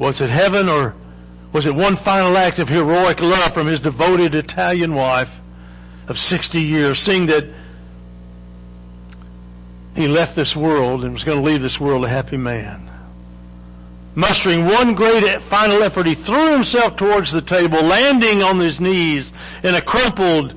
Was 0.01 0.21
it 0.21 0.31
heaven 0.31 0.69
or 0.69 0.95
was 1.53 1.67
it 1.67 1.75
one 1.75 1.97
final 2.03 2.37
act 2.37 2.59
of 2.59 2.69
heroic 2.69 3.19
love 3.21 3.53
from 3.53 3.67
his 3.67 3.81
devoted 3.81 4.35
Italian 4.35 4.95
wife 4.95 5.29
of 6.09 6.17
60 6.17 6.59
years, 6.59 6.99
seeing 7.05 7.27
that 7.27 7.45
he 9.95 10.09
left 10.09 10.35
this 10.35 10.57
world 10.57 11.05
and 11.05 11.13
was 11.13 11.25
going 11.25 11.37
to 11.37 11.45
leave 11.45 11.61
this 11.61 11.77
world 11.79 12.05
a 12.05 12.09
happy 12.09 12.39
man. 12.39 12.92
Mustering 14.15 14.67
one 14.67 14.95
great 14.95 15.25
final 15.49 15.83
effort, 15.83 16.05
he 16.05 16.15
threw 16.27 16.53
himself 16.53 16.99
towards 16.99 17.33
the 17.33 17.41
table, 17.41 17.81
landing 17.81 18.45
on 18.45 18.61
his 18.61 18.77
knees 18.79 19.33
in 19.65 19.73
a 19.75 19.81
crumpled 19.81 20.53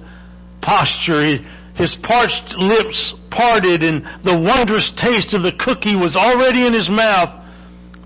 posture. 0.62 1.40
His 1.80 1.96
parched 2.04 2.56
lips 2.60 3.16
parted, 3.32 3.80
and 3.80 4.04
the 4.28 4.36
wondrous 4.36 4.92
taste 5.00 5.32
of 5.32 5.44
the 5.44 5.56
cookie 5.56 5.96
was 5.96 6.20
already 6.20 6.68
in 6.68 6.74
his 6.74 6.92
mouth, 6.92 7.32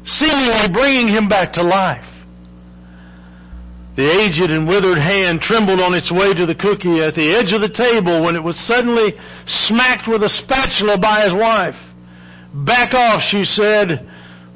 seemingly 0.06 0.70
bringing 0.70 1.10
him 1.10 1.30
back 1.30 1.54
to 1.54 1.64
life. 1.66 2.06
The 3.98 4.06
aged 4.06 4.54
and 4.54 4.70
withered 4.70 5.02
hand 5.02 5.42
trembled 5.42 5.82
on 5.82 5.98
its 5.98 6.12
way 6.14 6.34
to 6.34 6.46
the 6.46 6.56
cookie 6.56 7.02
at 7.02 7.18
the 7.18 7.36
edge 7.36 7.52
of 7.58 7.66
the 7.66 7.74
table 7.74 8.24
when 8.24 8.38
it 8.38 8.44
was 8.44 8.56
suddenly 8.70 9.18
smacked 9.66 10.08
with 10.08 10.22
a 10.22 10.30
spatula 10.30 11.02
by 11.02 11.26
his 11.26 11.34
wife. 11.34 11.76
Back 12.54 12.94
off, 12.94 13.22
she 13.30 13.46
said. 13.46 14.08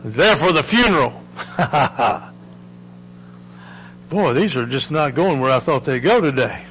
There 0.03 0.36
for 0.38 0.51
the 0.51 0.63
funeral. 0.69 1.12
Boy, 4.12 4.33
these 4.33 4.55
are 4.55 4.65
just 4.67 4.91
not 4.91 5.15
going 5.15 5.39
where 5.39 5.51
I 5.51 5.63
thought 5.63 5.86
they'd 5.86 6.03
go 6.03 6.22
today. 6.22 6.67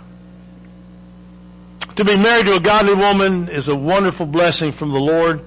To 1.96 2.04
be 2.04 2.16
married 2.16 2.46
to 2.46 2.56
a 2.56 2.62
godly 2.62 2.94
woman 2.94 3.48
is 3.48 3.68
a 3.68 3.76
wonderful 3.76 4.26
blessing 4.26 4.72
from 4.78 4.92
the 4.92 4.98
Lord. 4.98 5.40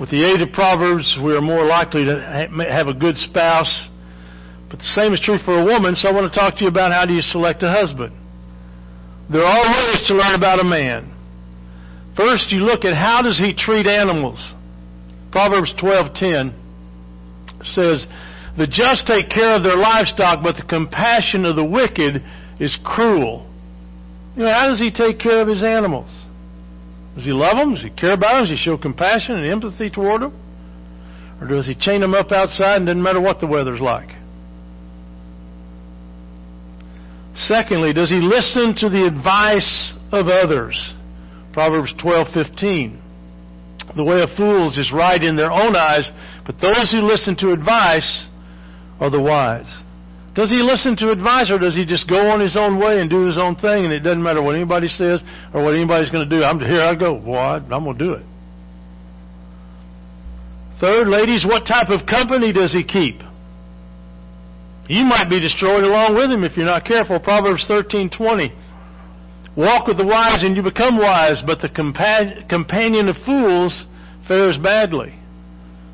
With 0.00 0.10
the 0.10 0.24
aid 0.24 0.40
of 0.42 0.52
Proverbs, 0.52 1.18
we 1.22 1.34
are 1.34 1.40
more 1.40 1.64
likely 1.64 2.04
to 2.04 2.48
have 2.70 2.88
a 2.88 2.94
good 2.94 3.16
spouse 3.16 3.88
but 4.70 4.78
the 4.78 4.92
same 4.92 5.12
is 5.12 5.20
true 5.20 5.38
for 5.44 5.58
a 5.58 5.64
woman, 5.64 5.96
so 5.96 6.08
I 6.08 6.12
want 6.12 6.30
to 6.30 6.38
talk 6.38 6.56
to 6.56 6.60
you 6.60 6.68
about 6.68 6.92
how 6.92 7.06
do 7.06 7.14
you 7.14 7.22
select 7.22 7.62
a 7.62 7.70
husband. 7.70 8.12
There 9.32 9.44
are 9.44 9.64
ways 9.64 10.04
to 10.08 10.14
learn 10.14 10.34
about 10.34 10.60
a 10.60 10.64
man. 10.64 11.14
First, 12.16 12.52
you 12.52 12.60
look 12.60 12.84
at 12.84 12.94
how 12.94 13.22
does 13.22 13.38
he 13.38 13.54
treat 13.54 13.86
animals. 13.86 14.38
Proverbs 15.32 15.72
12:10 15.80 16.52
says, 17.74 18.06
"The 18.56 18.66
just 18.66 19.06
take 19.06 19.28
care 19.30 19.56
of 19.56 19.62
their 19.62 19.76
livestock, 19.76 20.42
but 20.42 20.56
the 20.56 20.62
compassion 20.62 21.44
of 21.44 21.56
the 21.56 21.64
wicked 21.64 22.22
is 22.58 22.76
cruel." 22.84 23.46
You 24.36 24.44
know, 24.44 24.52
how 24.52 24.68
does 24.68 24.78
he 24.78 24.90
take 24.90 25.18
care 25.18 25.40
of 25.40 25.48
his 25.48 25.64
animals? 25.64 26.10
Does 27.14 27.24
he 27.24 27.32
love 27.32 27.56
them? 27.56 27.74
Does 27.74 27.82
he 27.82 27.90
care 27.90 28.12
about 28.12 28.34
them? 28.34 28.42
Does 28.42 28.50
he 28.50 28.56
show 28.56 28.76
compassion 28.76 29.36
and 29.36 29.46
empathy 29.46 29.90
toward 29.90 30.22
them? 30.22 30.32
Or 31.40 31.46
does 31.46 31.66
he 31.66 31.74
chain 31.74 32.00
them 32.00 32.14
up 32.14 32.30
outside 32.30 32.76
and 32.76 32.86
doesn't 32.86 33.02
matter 33.02 33.20
what 33.20 33.40
the 33.40 33.46
weather's 33.46 33.80
like? 33.80 34.10
Secondly, 37.34 37.92
does 37.92 38.10
he 38.10 38.20
listen 38.20 38.74
to 38.76 38.88
the 38.88 39.06
advice 39.06 39.94
of 40.10 40.26
others? 40.26 40.94
Proverbs 41.52 41.92
12:15. 41.94 42.98
The 43.98 44.04
way 44.04 44.22
of 44.22 44.30
fools 44.38 44.78
is 44.78 44.92
right 44.94 45.20
in 45.20 45.34
their 45.34 45.50
own 45.50 45.74
eyes, 45.74 46.08
but 46.46 46.54
those 46.62 46.94
who 46.94 47.02
listen 47.02 47.34
to 47.42 47.50
advice 47.50 48.28
are 49.00 49.10
the 49.10 49.20
wise. 49.20 49.66
Does 50.36 50.50
he 50.50 50.62
listen 50.62 50.94
to 51.02 51.10
advice 51.10 51.50
or 51.50 51.58
does 51.58 51.74
he 51.74 51.84
just 51.84 52.08
go 52.08 52.30
on 52.30 52.38
his 52.38 52.56
own 52.56 52.78
way 52.78 53.00
and 53.00 53.10
do 53.10 53.26
his 53.26 53.36
own 53.36 53.56
thing 53.56 53.82
and 53.82 53.92
it 53.92 54.06
doesn't 54.06 54.22
matter 54.22 54.40
what 54.40 54.54
anybody 54.54 54.86
says 54.86 55.20
or 55.52 55.64
what 55.64 55.74
anybody's 55.74 56.12
going 56.14 56.30
to 56.30 56.30
do? 56.30 56.44
I'm 56.44 56.60
here 56.60 56.80
I 56.80 56.94
go. 56.94 57.18
Boy, 57.18 57.58
I'm 57.58 57.66
going 57.82 57.98
to 57.98 58.04
do 58.04 58.12
it. 58.14 58.26
Third, 60.78 61.08
ladies, 61.08 61.44
what 61.44 61.66
type 61.66 61.90
of 61.90 62.06
company 62.06 62.52
does 62.52 62.72
he 62.72 62.84
keep? 62.84 63.18
You 64.86 65.04
might 65.10 65.26
be 65.28 65.40
destroyed 65.42 65.82
along 65.82 66.14
with 66.14 66.30
him 66.30 66.44
if 66.44 66.56
you're 66.56 66.70
not 66.70 66.84
careful. 66.84 67.18
Proverbs 67.18 67.66
13:20. 67.68 68.54
Walk 69.58 69.88
with 69.88 69.96
the 69.96 70.06
wise 70.06 70.44
and 70.44 70.56
you 70.56 70.62
become 70.62 70.98
wise, 70.98 71.42
but 71.44 71.60
the 71.60 71.68
compa- 71.68 72.48
companion 72.48 73.08
of 73.08 73.16
fools 73.26 73.84
fares 74.28 74.56
badly. 74.62 75.18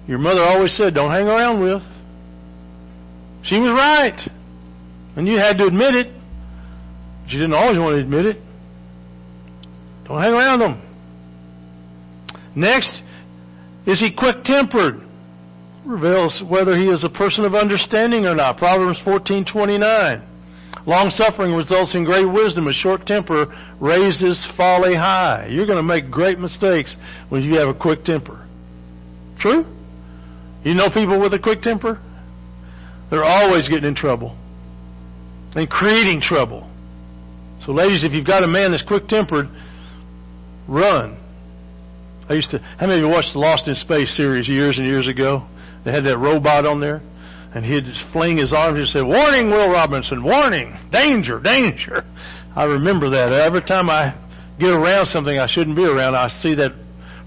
Your 0.06 0.18
mother 0.18 0.42
always 0.42 0.76
said, 0.76 0.92
don't 0.92 1.10
hang 1.10 1.26
around 1.26 1.62
with. 1.62 1.82
She 3.42 3.58
was 3.58 3.72
right. 3.72 4.20
And 5.16 5.26
you 5.26 5.38
had 5.38 5.56
to 5.56 5.66
admit 5.66 5.94
it. 5.94 6.12
You 7.28 7.38
didn't 7.38 7.54
always 7.54 7.78
want 7.78 7.96
to 7.96 8.02
admit 8.02 8.26
it. 8.26 8.36
Don't 10.06 10.20
hang 10.20 10.34
around 10.34 10.58
them. 10.58 10.82
Next, 12.54 12.90
is 13.86 13.98
he 13.98 14.14
quick 14.14 14.44
tempered? 14.44 15.00
reveals 15.84 16.42
whether 16.48 16.76
he 16.76 16.88
is 16.88 17.04
a 17.04 17.08
person 17.08 17.44
of 17.44 17.54
understanding 17.54 18.26
or 18.26 18.34
not. 18.34 18.56
Proverbs 18.56 18.98
14:29. 19.04 20.22
Long 20.86 21.08
suffering 21.10 21.54
results 21.54 21.94
in 21.94 22.04
great 22.04 22.30
wisdom. 22.30 22.68
A 22.68 22.72
short 22.72 23.06
temper 23.06 23.46
raises 23.80 24.50
folly 24.56 24.94
high. 24.94 25.48
You're 25.50 25.66
going 25.66 25.78
to 25.78 25.82
make 25.82 26.10
great 26.10 26.38
mistakes 26.38 26.94
when 27.30 27.42
you 27.42 27.54
have 27.54 27.68
a 27.68 27.78
quick 27.78 28.04
temper. 28.04 28.46
True? 29.38 29.64
You 30.62 30.74
know 30.74 30.88
people 30.92 31.20
with 31.20 31.32
a 31.32 31.38
quick 31.38 31.62
temper? 31.62 32.00
They're 33.10 33.24
always 33.24 33.68
getting 33.68 33.88
in 33.88 33.94
trouble 33.94 34.36
and 35.54 35.68
creating 35.68 36.20
trouble. 36.20 36.68
So, 37.64 37.72
ladies, 37.72 38.04
if 38.04 38.12
you've 38.12 38.26
got 38.26 38.42
a 38.42 38.48
man 38.48 38.72
that's 38.72 38.84
quick 38.84 39.08
tempered, 39.08 39.46
run. 40.68 41.16
I 42.28 42.34
used 42.34 42.50
to. 42.50 42.58
How 42.58 42.86
many 42.86 43.00
of 43.00 43.06
you 43.06 43.08
watched 43.08 43.32
the 43.32 43.38
Lost 43.38 43.68
in 43.68 43.74
Space 43.74 44.14
series 44.16 44.48
years 44.48 44.76
and 44.78 44.86
years 44.86 45.08
ago? 45.08 45.46
They 45.84 45.92
had 45.92 46.04
that 46.04 46.18
robot 46.18 46.66
on 46.66 46.80
there, 46.80 47.02
and 47.54 47.64
he'd 47.64 47.84
just 47.84 48.04
fling 48.12 48.36
his 48.36 48.52
arms 48.52 48.78
and 48.78 48.88
say, 48.88 49.00
"Warning, 49.00 49.48
Will 49.48 49.70
Robinson! 49.70 50.24
Warning! 50.24 50.76
Danger! 50.90 51.40
Danger!" 51.40 52.04
I 52.56 52.64
remember 52.64 53.10
that 53.10 53.32
every 53.32 53.62
time 53.62 53.88
I 53.88 54.14
get 54.58 54.70
around 54.70 55.06
something 55.06 55.38
I 55.38 55.46
shouldn't 55.48 55.76
be 55.76 55.84
around. 55.84 56.14
I 56.14 56.28
see 56.40 56.54
that 56.56 56.72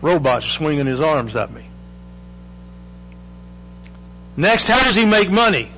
robot 0.02 0.44
swinging 0.58 0.86
his 0.86 1.02
arms 1.02 1.36
at 1.36 1.52
me. 1.52 1.70
Next, 4.38 4.68
how 4.68 4.84
does 4.84 4.96
he 4.96 5.06
make 5.06 5.32
money? 5.32 5.72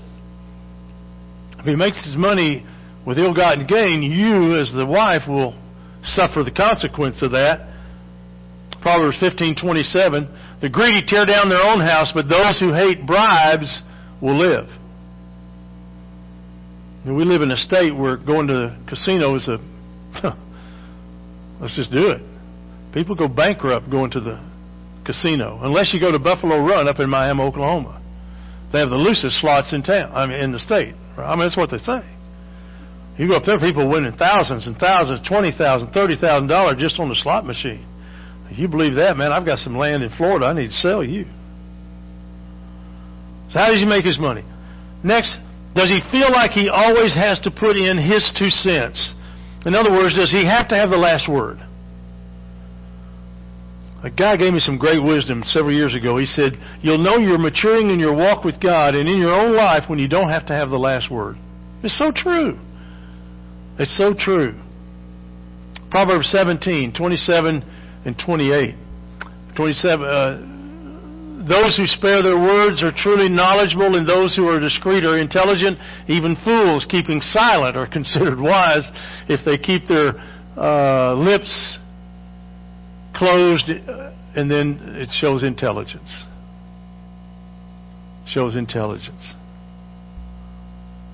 If 1.58 1.66
he 1.66 1.76
makes 1.76 2.04
his 2.06 2.16
money 2.16 2.66
with 3.06 3.18
ill-gotten 3.18 3.68
gain, 3.68 4.04
you, 4.04 4.60
as 4.60 4.72
the 4.74 4.86
wife, 4.86 5.24
will 5.28 5.56
suffer 6.04 6.44
the 6.44 6.52
consequence 6.52 7.22
of 7.22 7.32
that. 7.32 7.68
Proverbs 8.82 9.18
15:27. 9.22 10.28
The 10.62 10.70
greedy 10.70 11.04
tear 11.06 11.26
down 11.26 11.50
their 11.50 11.64
own 11.64 11.80
house, 11.80 12.12
but 12.14 12.28
those 12.28 12.60
who 12.60 12.74
hate 12.74 13.06
bribes 13.06 13.82
will 14.22 14.38
live. 14.38 14.68
And 17.06 17.16
we 17.16 17.24
live 17.24 17.42
in 17.42 17.52
a 17.52 17.58
state 17.58 17.96
where 17.96 18.18
going 18.18 18.48
to 18.48 18.54
the 18.54 18.86
casino 18.88 19.36
is 19.36 19.48
a 19.48 19.58
let's 21.62 21.76
just 21.76 21.92
do 21.92 22.10
it. 22.10 22.22
People 22.94 23.16
go 23.16 23.28
bankrupt 23.28 23.90
going 23.90 24.12
to 24.12 24.20
the 24.20 24.40
casino 25.06 25.60
unless 25.64 25.94
you 25.94 26.00
go 26.00 26.12
to 26.12 26.20
Buffalo 26.20 26.60
Run 26.66 26.88
up 26.88 27.00
in 27.00 27.10
Miami, 27.10 27.42
Oklahoma. 27.42 28.02
They 28.72 28.80
have 28.80 28.90
the 28.90 28.98
loosest 28.98 29.40
slots 29.40 29.74
in 29.74 29.82
town. 29.82 30.12
I 30.14 30.28
mean, 30.28 30.40
in 30.40 30.52
the 30.52 30.60
state. 30.60 30.94
I 31.18 31.36
mean, 31.36 31.46
that's 31.46 31.58
what 31.58 31.72
they 31.72 31.80
say. 31.80 32.02
You 33.18 33.28
go 33.28 33.36
up 33.36 33.44
there, 33.46 33.60
people 33.60 33.90
winning 33.90 34.16
thousands 34.16 34.68
and 34.68 34.78
thousands, 34.78 35.28
twenty 35.28 35.52
thousand, 35.52 35.92
thirty 35.92 36.16
thousand 36.16 36.48
dollars 36.48 36.78
just 36.80 37.00
on 37.00 37.10
the 37.10 37.16
slot 37.16 37.46
machine. 37.46 37.86
If 38.50 38.58
you 38.58 38.68
believe 38.68 38.96
that, 38.96 39.18
man, 39.18 39.32
I've 39.32 39.46
got 39.46 39.60
some 39.60 39.78
land 39.78 40.04
in 40.04 40.10
Florida. 40.18 40.46
I 40.46 40.54
need 40.54 40.68
to 40.68 40.74
sell 40.74 41.04
you. 41.04 41.26
So 43.52 43.60
how 43.60 43.72
does 43.72 43.82
he 43.82 43.86
make 43.86 44.06
his 44.06 44.20
money? 44.20 44.44
Next, 45.04 45.38
does 45.76 45.90
he 45.90 46.02
feel 46.12 46.32
like 46.32 46.52
he 46.52 46.70
always 46.70 47.14
has 47.16 47.40
to 47.42 47.52
put 47.52 47.78
in 47.78 47.98
his 47.98 48.30
two 48.38 48.50
cents? 48.50 49.14
In 49.66 49.76
other 49.76 49.92
words, 49.92 50.16
does 50.16 50.32
he 50.32 50.46
have 50.46 50.68
to 50.70 50.76
have 50.76 50.90
the 50.90 50.98
last 50.98 51.30
word? 51.30 51.60
A 54.04 54.10
guy 54.10 54.38
gave 54.38 54.54
me 54.54 54.60
some 54.60 54.78
great 54.78 55.04
wisdom 55.04 55.44
several 55.46 55.74
years 55.74 55.94
ago. 55.94 56.18
He 56.18 56.26
said, 56.26 56.54
You'll 56.82 57.04
know 57.04 57.18
you're 57.18 57.38
maturing 57.38 57.90
in 57.90 58.00
your 58.00 58.16
walk 58.16 58.46
with 58.46 58.62
God 58.62 58.96
and 58.96 59.10
in 59.10 59.18
your 59.18 59.34
own 59.34 59.54
life 59.56 59.90
when 59.90 60.00
you 60.00 60.08
don't 60.08 60.30
have 60.30 60.46
to 60.48 60.54
have 60.54 60.70
the 60.70 60.78
last 60.78 61.12
word. 61.12 61.36
It's 61.84 61.98
so 61.98 62.12
true. 62.16 62.58
It's 63.78 63.98
so 63.98 64.14
true. 64.18 64.58
Proverbs 65.92 66.30
17, 66.32 66.94
27 66.94 67.64
and 68.06 68.16
28. 68.26 68.76
27, 69.58 70.06
uh, 70.06 70.59
those 71.48 71.78
who 71.78 71.88
spare 71.88 72.22
their 72.22 72.38
words 72.38 72.84
are 72.84 72.92
truly 72.92 73.30
knowledgeable, 73.30 73.96
and 73.96 74.08
those 74.08 74.36
who 74.36 74.48
are 74.48 74.60
discreet 74.60 75.06
are 75.06 75.18
intelligent. 75.18 75.78
Even 76.08 76.36
fools 76.44 76.86
keeping 76.90 77.22
silent 77.22 77.78
are 77.78 77.88
considered 77.92 78.40
wise 78.40 78.88
if 79.30 79.46
they 79.46 79.58
keep 79.58 79.88
their 79.88 80.14
uh, 80.58 81.16
lips 81.16 81.78
closed, 83.16 83.70
uh, 83.70 84.12
and 84.36 84.52
then 84.52 84.80
it 84.96 85.10
shows 85.12 85.44
intelligence. 85.44 86.26
Shows 88.28 88.56
intelligence. 88.56 89.34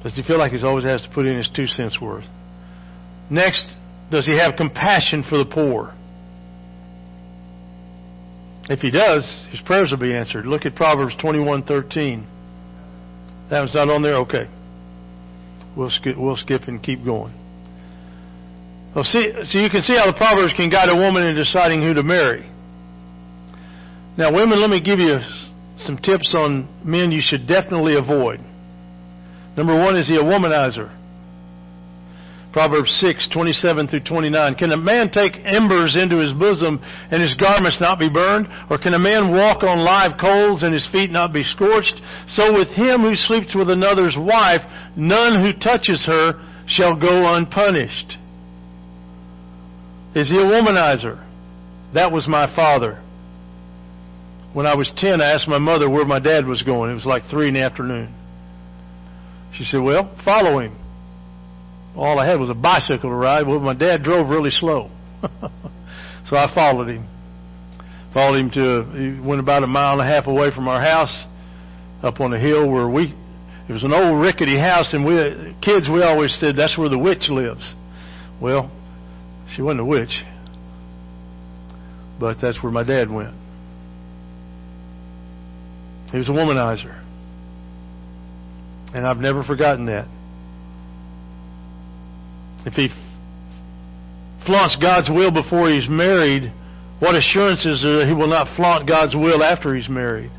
Does 0.03 0.13
he 0.15 0.24
feel 0.24 0.38
like 0.38 0.51
he 0.51 0.63
always 0.63 0.86
has 0.86 1.01
to 1.01 1.10
put 1.10 1.25
in 1.25 1.38
his 1.38 1.50
two 1.55 1.67
cents 1.67 2.00
worth? 2.01 2.25
Next, 3.29 3.67
does 4.12 4.25
he 4.25 4.38
have 4.38 4.55
compassion 4.55 5.24
for 5.27 5.38
the 5.38 5.46
poor? 5.46 5.94
If 8.67 8.79
he 8.79 8.89
does, 8.89 9.48
his 9.51 9.62
prayers 9.62 9.91
will 9.91 10.00
be 10.00 10.15
answered. 10.15 10.45
Look 10.45 10.65
at 10.65 10.75
Proverbs 10.75 11.15
21:13. 11.17 12.25
That 13.50 13.62
was 13.62 13.74
not 13.75 13.89
on 13.89 14.01
there. 14.01 14.15
Okay, 14.15 14.48
we'll 15.77 15.91
skip. 15.91 16.17
We'll 16.17 16.38
skip 16.38 16.63
and 16.67 16.81
keep 16.81 17.05
going. 17.05 17.34
Well, 18.95 19.03
see, 19.03 19.34
so 19.43 19.60
you 19.60 19.69
can 19.69 19.81
see 19.81 19.98
how 19.98 20.07
the 20.07 20.17
Proverbs 20.17 20.53
can 20.55 20.69
guide 20.69 20.89
a 20.89 20.95
woman 20.95 21.24
in 21.24 21.36
deciding 21.36 21.81
who 21.81 21.93
to 21.93 22.03
marry. 22.03 22.50
Now, 24.17 24.34
women, 24.34 24.62
let 24.62 24.69
me 24.69 24.79
give 24.79 25.00
you 25.00 25.19
some 25.79 25.98
tips 25.98 26.34
on 26.34 26.69
men 26.84 27.12
you 27.12 27.19
should 27.22 27.45
definitely 27.45 27.98
avoid. 27.98 28.39
Number 29.57 29.77
one, 29.77 29.98
is 29.98 30.07
he 30.07 30.15
a 30.15 30.24
womanizer? 30.24 30.89
Proverbs 32.55 32.89
6, 33.01 33.27
27 33.33 33.89
through 33.89 34.00
29. 34.00 34.55
Can 34.55 34.71
a 34.71 34.77
man 34.77 35.12
take 35.12 35.35
embers 35.43 35.97
into 36.01 36.24
his 36.24 36.31
bosom 36.31 36.79
and 37.12 37.21
his 37.21 37.33
garments 37.33 37.81
not 37.81 38.00
be 38.00 38.07
burned? 38.09 38.47
Or 38.69 38.77
can 38.77 38.93
a 38.93 38.97
man 38.97 39.35
walk 39.35 39.63
on 39.63 39.83
live 39.83 40.17
coals 40.17 40.63
and 40.63 40.74
his 40.74 40.88
feet 40.89 41.12
not 41.12 41.33
be 41.33 41.43
scorched? 41.43 42.00
So 42.29 42.53
with 42.53 42.69
him 42.69 43.01
who 43.01 43.13
sleeps 43.15 43.53
with 43.53 43.69
another's 43.69 44.15
wife, 44.17 44.62
none 44.95 45.43
who 45.43 45.51
touches 45.59 46.05
her 46.05 46.41
shall 46.65 46.95
go 46.95 47.35
unpunished. 47.35 48.15
Is 50.15 50.30
he 50.30 50.38
a 50.38 50.47
womanizer? 50.47 51.21
That 51.93 52.13
was 52.13 52.25
my 52.25 52.56
father. 52.56 53.03
When 54.53 54.65
I 54.65 54.75
was 54.75 54.89
10, 54.95 55.19
I 55.19 55.34
asked 55.34 55.49
my 55.49 55.58
mother 55.58 55.89
where 55.89 56.06
my 56.06 56.21
dad 56.21 56.45
was 56.47 56.63
going. 56.63 56.91
It 56.91 56.95
was 56.95 57.06
like 57.06 57.23
3 57.30 57.49
in 57.49 57.56
the 57.56 57.63
afternoon. 57.63 58.15
She 59.58 59.65
said, 59.65 59.82
well, 59.82 60.17
follow 60.23 60.60
him. 60.60 60.85
All 61.95 62.19
I 62.19 62.27
had 62.27 62.39
was 62.39 62.49
a 62.49 62.53
bicycle 62.53 63.10
to 63.10 63.15
ride. 63.15 63.47
Well, 63.47 63.60
my 63.60 63.73
dad 63.73 64.03
drove 64.03 64.29
really 64.29 64.51
slow. 64.51 64.89
so 65.21 66.36
I 66.36 66.51
followed 66.53 66.89
him. 66.89 67.08
Followed 68.13 68.39
him 68.39 68.49
to, 68.51 68.84
he 68.95 69.27
went 69.27 69.41
about 69.41 69.63
a 69.63 69.67
mile 69.67 69.99
and 69.99 70.01
a 70.01 70.05
half 70.05 70.27
away 70.27 70.49
from 70.53 70.67
our 70.67 70.81
house, 70.81 71.25
up 72.03 72.19
on 72.19 72.34
a 72.34 72.39
hill 72.39 72.69
where 72.69 72.88
we, 72.88 73.13
it 73.67 73.73
was 73.73 73.84
an 73.84 73.93
old 73.93 74.21
rickety 74.21 74.58
house, 74.58 74.93
and 74.93 75.05
we, 75.05 75.55
kids, 75.62 75.89
we 75.91 76.01
always 76.01 76.36
said 76.39 76.55
that's 76.55 76.77
where 76.77 76.89
the 76.89 76.97
witch 76.97 77.29
lives. 77.29 77.73
Well, 78.41 78.71
she 79.55 79.62
wasn't 79.62 79.81
a 79.81 79.86
witch, 79.86 80.23
but 82.19 82.38
that's 82.41 82.62
where 82.62 82.71
my 82.71 82.84
dad 82.84 83.10
went. 83.12 83.34
He 86.12 86.17
was 86.17 86.29
a 86.29 86.31
womanizer. 86.31 87.01
And 88.93 89.05
I've 89.05 89.17
never 89.17 89.43
forgotten 89.43 89.88
that. 89.88 90.08
If 92.65 92.73
he 92.73 92.89
flaunts 94.45 94.78
God's 94.82 95.10
will 95.10 95.32
before 95.32 95.69
he's 95.69 95.88
married, 95.89 96.51
what 96.99 97.15
assurances 97.15 97.84
are 97.84 97.99
that 97.99 98.08
he 98.08 98.13
will 98.13 98.28
not 98.30 98.56
flaunt 98.56 98.88
God's 98.88 99.15
will 99.15 99.43
after 99.43 99.75
he's 99.75 99.89
married? 99.89 100.32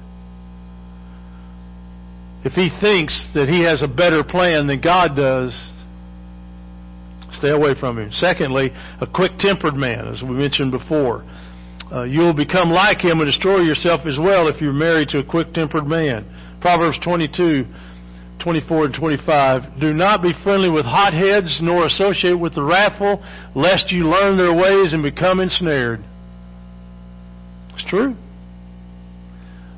If 2.45 2.53
he 2.53 2.71
thinks 2.81 3.29
that 3.35 3.49
he 3.49 3.65
has 3.65 3.83
a 3.83 3.89
better 3.89 4.23
plan 4.23 4.67
than 4.67 4.81
God 4.81 5.17
does, 5.17 5.53
stay 7.33 7.51
away 7.51 7.75
from 7.79 7.99
him. 7.99 8.11
Secondly, 8.13 8.71
a 9.01 9.07
quick 9.07 9.33
tempered 9.39 9.75
man, 9.75 10.07
as 10.09 10.23
we 10.23 10.31
mentioned 10.31 10.71
before. 10.71 11.25
Uh, 11.91 12.03
you 12.03 12.21
will 12.21 12.35
become 12.35 12.71
like 12.71 13.01
him 13.01 13.21
and 13.21 13.27
destroy 13.27 13.61
yourself 13.61 14.07
as 14.07 14.19
well 14.19 14.49
if 14.49 14.61
you're 14.61 14.73
married 14.73 15.09
to 15.11 15.19
a 15.19 15.25
quick 15.25 15.53
tempered 15.53 15.87
man. 15.87 16.27
Proverbs 16.61 16.99
22 17.03 17.65
24 18.47 18.85
and 18.85 18.95
25. 18.95 19.81
Do 19.81 19.93
not 19.93 20.23
be 20.23 20.31
friendly 20.45 20.71
with 20.71 20.85
hotheads, 20.85 21.59
nor 21.61 21.85
associate 21.85 22.39
with 22.39 22.55
the 22.55 22.63
wrathful, 22.63 23.19
lest 23.57 23.91
you 23.91 24.07
learn 24.07 24.39
their 24.39 24.55
ways 24.55 24.93
and 24.93 25.03
become 25.03 25.41
ensnared. 25.41 25.99
It's 27.75 27.85
true. 27.91 28.15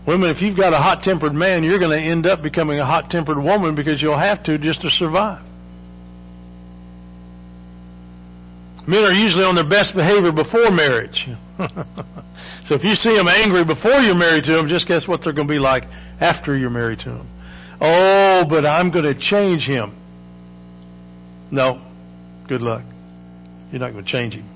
Women, 0.06 0.28
if 0.28 0.42
you've 0.42 0.58
got 0.58 0.74
a 0.74 0.76
hot 0.76 1.02
tempered 1.02 1.32
man, 1.32 1.64
you're 1.64 1.78
going 1.78 1.98
to 1.98 2.10
end 2.10 2.26
up 2.26 2.42
becoming 2.42 2.78
a 2.78 2.84
hot 2.84 3.08
tempered 3.08 3.38
woman 3.38 3.74
because 3.74 4.02
you'll 4.02 4.18
have 4.18 4.44
to 4.44 4.58
just 4.58 4.82
to 4.82 4.90
survive. 4.90 5.42
Men 8.86 9.00
are 9.00 9.16
usually 9.16 9.44
on 9.44 9.54
their 9.54 9.68
best 9.68 9.96
behavior 9.96 10.30
before 10.30 10.70
marriage. 10.70 11.24
so 12.68 12.74
if 12.76 12.84
you 12.84 12.92
see 12.96 13.16
them 13.16 13.28
angry 13.28 13.64
before 13.64 14.04
you're 14.04 14.14
married 14.14 14.44
to 14.44 14.52
them, 14.52 14.68
just 14.68 14.86
guess 14.86 15.08
what 15.08 15.22
they're 15.24 15.32
going 15.32 15.48
to 15.48 15.54
be 15.54 15.58
like 15.58 15.84
after 16.20 16.54
you're 16.54 16.68
married 16.68 16.98
to 16.98 17.12
them. 17.12 17.37
Oh, 17.80 18.44
but 18.48 18.66
I'm 18.66 18.90
going 18.90 19.04
to 19.04 19.18
change 19.18 19.62
him. 19.62 19.94
No. 21.50 21.84
Good 22.48 22.60
luck. 22.60 22.82
You're 23.70 23.80
not 23.80 23.92
going 23.92 24.04
to 24.04 24.10
change 24.10 24.34
him. 24.34 24.48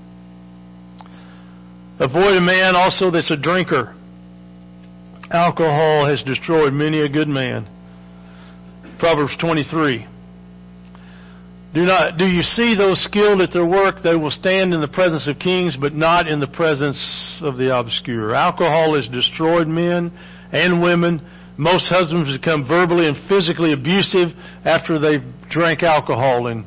Avoid 1.99 2.37
a 2.37 2.41
man 2.41 2.75
also 2.75 3.11
that's 3.11 3.29
a 3.31 3.37
drinker. 3.37 3.95
Alcohol 5.29 6.07
has 6.07 6.23
destroyed 6.23 6.73
many 6.73 7.01
a 7.01 7.09
good 7.09 7.27
man. 7.27 7.67
Proverbs 8.99 9.35
23. 9.39 10.07
Do 11.73 11.81
not 11.81 12.17
do 12.17 12.25
you 12.25 12.43
see 12.43 12.75
those 12.75 13.03
skilled 13.03 13.41
at 13.41 13.51
their 13.51 13.65
work 13.65 14.03
they 14.03 14.15
will 14.15 14.31
stand 14.31 14.73
in 14.73 14.81
the 14.81 14.87
presence 14.87 15.27
of 15.27 15.39
kings 15.39 15.75
but 15.75 15.93
not 15.93 16.27
in 16.27 16.39
the 16.39 16.47
presence 16.47 17.39
of 17.41 17.57
the 17.57 17.75
obscure. 17.75 18.35
Alcohol 18.35 18.95
has 18.95 19.07
destroyed 19.07 19.67
men 19.67 20.11
and 20.51 20.83
women 20.83 21.21
most 21.57 21.87
husbands 21.89 22.35
become 22.35 22.67
verbally 22.67 23.07
and 23.07 23.17
physically 23.29 23.73
abusive 23.73 24.29
after 24.65 24.99
they've 24.99 25.23
drank 25.53 25.83
alcohol 25.83 26.47
and 26.47 26.65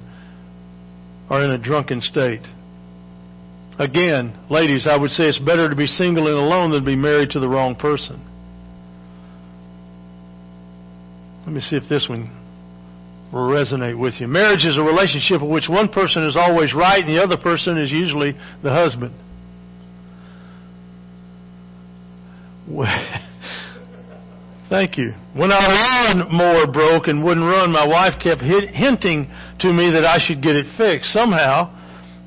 are 1.28 1.42
in 1.44 1.50
a 1.50 1.58
drunken 1.58 2.00
state. 2.00 2.42
Again, 3.78 4.38
ladies, 4.48 4.86
I 4.88 4.96
would 4.96 5.10
say 5.10 5.24
it's 5.24 5.40
better 5.40 5.68
to 5.68 5.76
be 5.76 5.86
single 5.86 6.28
and 6.28 6.36
alone 6.36 6.70
than 6.70 6.80
to 6.80 6.86
be 6.86 6.96
married 6.96 7.30
to 7.30 7.40
the 7.40 7.48
wrong 7.48 7.74
person. 7.74 8.24
Let 11.44 11.52
me 11.52 11.60
see 11.60 11.76
if 11.76 11.88
this 11.88 12.06
one 12.08 12.30
will 13.32 13.50
resonate 13.50 13.98
with 13.98 14.14
you. 14.18 14.28
Marriage 14.28 14.64
is 14.64 14.78
a 14.78 14.82
relationship 14.82 15.42
in 15.42 15.48
which 15.48 15.68
one 15.68 15.88
person 15.88 16.22
is 16.22 16.36
always 16.36 16.72
right 16.74 17.04
and 17.04 17.08
the 17.08 17.22
other 17.22 17.36
person 17.36 17.76
is 17.76 17.90
usually 17.90 18.32
the 18.62 18.70
husband. 18.70 19.14
Thank 24.68 24.98
you. 24.98 25.14
When 25.34 25.52
our 25.52 25.62
lawnmower 25.62 26.66
broke 26.72 27.06
and 27.06 27.22
wouldn't 27.22 27.46
run, 27.46 27.70
my 27.70 27.86
wife 27.86 28.14
kept 28.22 28.42
hinting 28.42 29.30
to 29.60 29.72
me 29.72 29.90
that 29.92 30.04
I 30.04 30.18
should 30.18 30.42
get 30.42 30.56
it 30.56 30.66
fixed. 30.76 31.12
Somehow, 31.12 31.70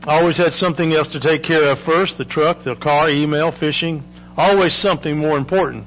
I 0.08 0.19
always 0.19 0.38
had 0.38 0.54
something 0.54 0.93
else 0.93 1.10
to 1.12 1.19
take 1.19 1.43
care 1.43 1.67
of 1.67 1.80
first 1.86 2.17
the 2.17 2.23
truck, 2.23 2.63
the 2.63 2.75
car, 2.82 3.10
email, 3.10 3.52
fishing. 3.60 4.04
Always 4.38 4.73
something 4.82 5.17
more 5.17 5.38
important 5.38 5.84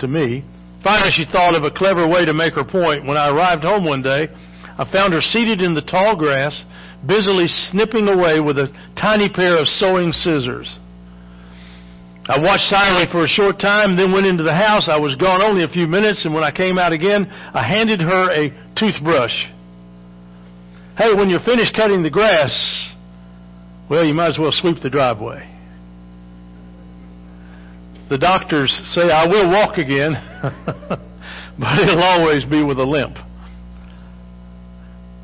to 0.00 0.08
me. 0.08 0.42
Finally, 0.82 1.12
she 1.14 1.24
thought 1.30 1.54
of 1.54 1.62
a 1.62 1.70
clever 1.70 2.08
way 2.08 2.24
to 2.26 2.34
make 2.34 2.54
her 2.54 2.64
point. 2.64 3.06
When 3.06 3.16
I 3.16 3.30
arrived 3.30 3.62
home 3.62 3.84
one 3.84 4.02
day, 4.02 4.26
I 4.76 4.90
found 4.90 5.14
her 5.14 5.22
seated 5.22 5.60
in 5.60 5.74
the 5.74 5.80
tall 5.80 6.16
grass, 6.16 6.64
busily 7.06 7.46
snipping 7.46 8.08
away 8.08 8.40
with 8.40 8.58
a 8.58 8.66
tiny 9.00 9.30
pair 9.32 9.54
of 9.54 9.68
sewing 9.68 10.10
scissors. 10.10 10.78
I 12.26 12.40
watched 12.40 12.64
silently 12.70 13.04
for 13.12 13.24
a 13.24 13.28
short 13.28 13.60
time, 13.60 13.96
then 13.96 14.10
went 14.10 14.24
into 14.24 14.42
the 14.42 14.54
house. 14.54 14.88
I 14.88 14.98
was 14.98 15.14
gone 15.16 15.42
only 15.42 15.62
a 15.62 15.68
few 15.68 15.86
minutes, 15.86 16.24
and 16.24 16.32
when 16.32 16.42
I 16.42 16.50
came 16.50 16.78
out 16.78 16.92
again, 16.92 17.26
I 17.28 17.66
handed 17.66 18.00
her 18.00 18.30
a 18.32 18.48
toothbrush. 18.76 19.34
Hey, 20.96 21.12
when 21.12 21.28
you're 21.28 21.44
finished 21.44 21.74
cutting 21.76 22.02
the 22.02 22.10
grass, 22.10 22.50
well, 23.90 24.04
you 24.04 24.14
might 24.14 24.28
as 24.28 24.38
well 24.38 24.52
sweep 24.52 24.78
the 24.82 24.88
driveway. 24.88 25.50
The 28.08 28.16
doctors 28.16 28.70
say 28.94 29.10
I 29.10 29.26
will 29.26 29.50
walk 29.50 29.76
again, 29.76 30.12
but 31.58 31.78
it'll 31.78 32.02
always 32.02 32.44
be 32.46 32.62
with 32.64 32.78
a 32.78 32.84
limp. 32.84 33.16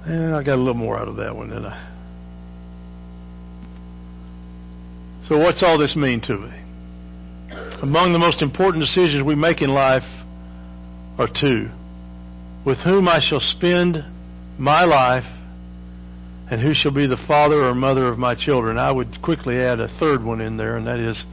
And 0.04 0.34
I 0.34 0.42
got 0.42 0.56
a 0.56 0.56
little 0.56 0.74
more 0.74 0.98
out 0.98 1.08
of 1.08 1.16
that 1.16 1.34
one, 1.34 1.48
didn't 1.48 1.66
I? 1.66 1.86
So 5.28 5.38
what's 5.38 5.62
all 5.62 5.78
this 5.78 5.96
mean 5.96 6.20
to 6.22 6.36
me? 6.36 6.59
Among 7.82 8.12
the 8.12 8.18
most 8.18 8.42
important 8.42 8.84
decisions 8.84 9.24
we 9.24 9.34
make 9.34 9.62
in 9.62 9.70
life 9.70 10.04
are 11.18 11.28
two. 11.28 11.70
With 12.66 12.76
whom 12.84 13.08
I 13.08 13.20
shall 13.26 13.40
spend 13.40 14.04
my 14.58 14.84
life 14.84 15.24
and 16.50 16.60
who 16.60 16.74
shall 16.74 16.92
be 16.92 17.06
the 17.06 17.22
father 17.26 17.64
or 17.64 17.74
mother 17.74 18.08
of 18.08 18.18
my 18.18 18.34
children. 18.34 18.76
I 18.76 18.92
would 18.92 19.22
quickly 19.22 19.56
add 19.56 19.80
a 19.80 19.88
third 19.98 20.22
one 20.22 20.42
in 20.42 20.58
there, 20.58 20.76
and 20.76 20.86
that 20.86 20.98
is 20.98 21.24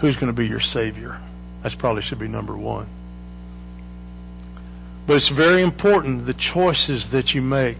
who's 0.00 0.16
going 0.16 0.26
to 0.26 0.36
be 0.36 0.46
your 0.46 0.60
Savior. 0.60 1.20
That 1.62 1.72
probably 1.78 2.02
should 2.02 2.18
be 2.18 2.26
number 2.26 2.56
one. 2.56 2.88
But 5.06 5.16
it's 5.16 5.32
very 5.36 5.62
important 5.62 6.26
the 6.26 6.34
choices 6.34 7.06
that 7.12 7.28
you 7.34 7.42
make. 7.42 7.78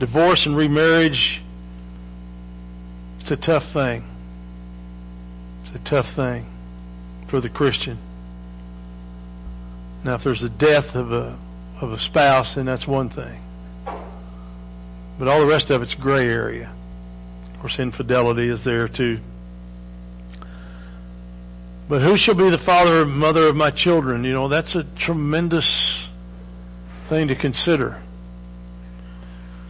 Divorce 0.00 0.46
and 0.46 0.56
remarriage, 0.56 1.42
it's 3.20 3.30
a 3.30 3.36
tough 3.36 3.64
thing. 3.74 4.08
It's 5.66 5.76
a 5.76 5.90
tough 5.90 6.06
thing 6.16 6.51
for 7.32 7.40
the 7.40 7.48
Christian. 7.48 7.96
Now, 10.04 10.16
if 10.16 10.20
there's 10.22 10.42
a 10.42 10.50
death 10.50 10.94
of 10.94 11.10
a 11.10 11.38
of 11.80 11.90
a 11.90 11.98
spouse, 11.98 12.52
then 12.54 12.66
that's 12.66 12.86
one 12.86 13.08
thing. 13.08 13.40
But 15.18 15.28
all 15.28 15.40
the 15.40 15.50
rest 15.50 15.70
of 15.70 15.80
it's 15.80 15.94
gray 15.94 16.26
area. 16.26 16.72
Of 17.54 17.60
course, 17.60 17.76
infidelity 17.78 18.50
is 18.50 18.62
there 18.64 18.86
too. 18.86 19.18
But 21.88 22.02
who 22.02 22.16
shall 22.16 22.36
be 22.36 22.50
the 22.50 22.62
father 22.64 23.02
and 23.02 23.10
mother 23.10 23.48
of 23.48 23.56
my 23.56 23.70
children? 23.74 24.24
You 24.24 24.34
know, 24.34 24.48
that's 24.48 24.76
a 24.76 24.84
tremendous 25.04 25.66
thing 27.08 27.28
to 27.28 27.36
consider. 27.36 28.02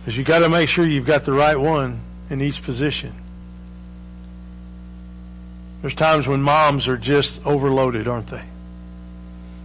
Because 0.01 0.16
you've 0.16 0.27
got 0.27 0.40
to 0.40 0.48
make 0.48 0.68
sure 0.68 0.87
you've 0.87 1.07
got 1.07 1.25
the 1.25 1.33
right 1.33 1.57
one 1.57 2.03
in 2.29 2.40
each 2.40 2.62
position. 2.66 3.22
There's 5.83 5.95
times 5.95 6.29
when 6.29 6.40
moms 6.40 6.88
are 6.88 6.97
just 6.97 7.40
overloaded, 7.45 8.07
aren't 8.07 8.31
they? 8.31 8.49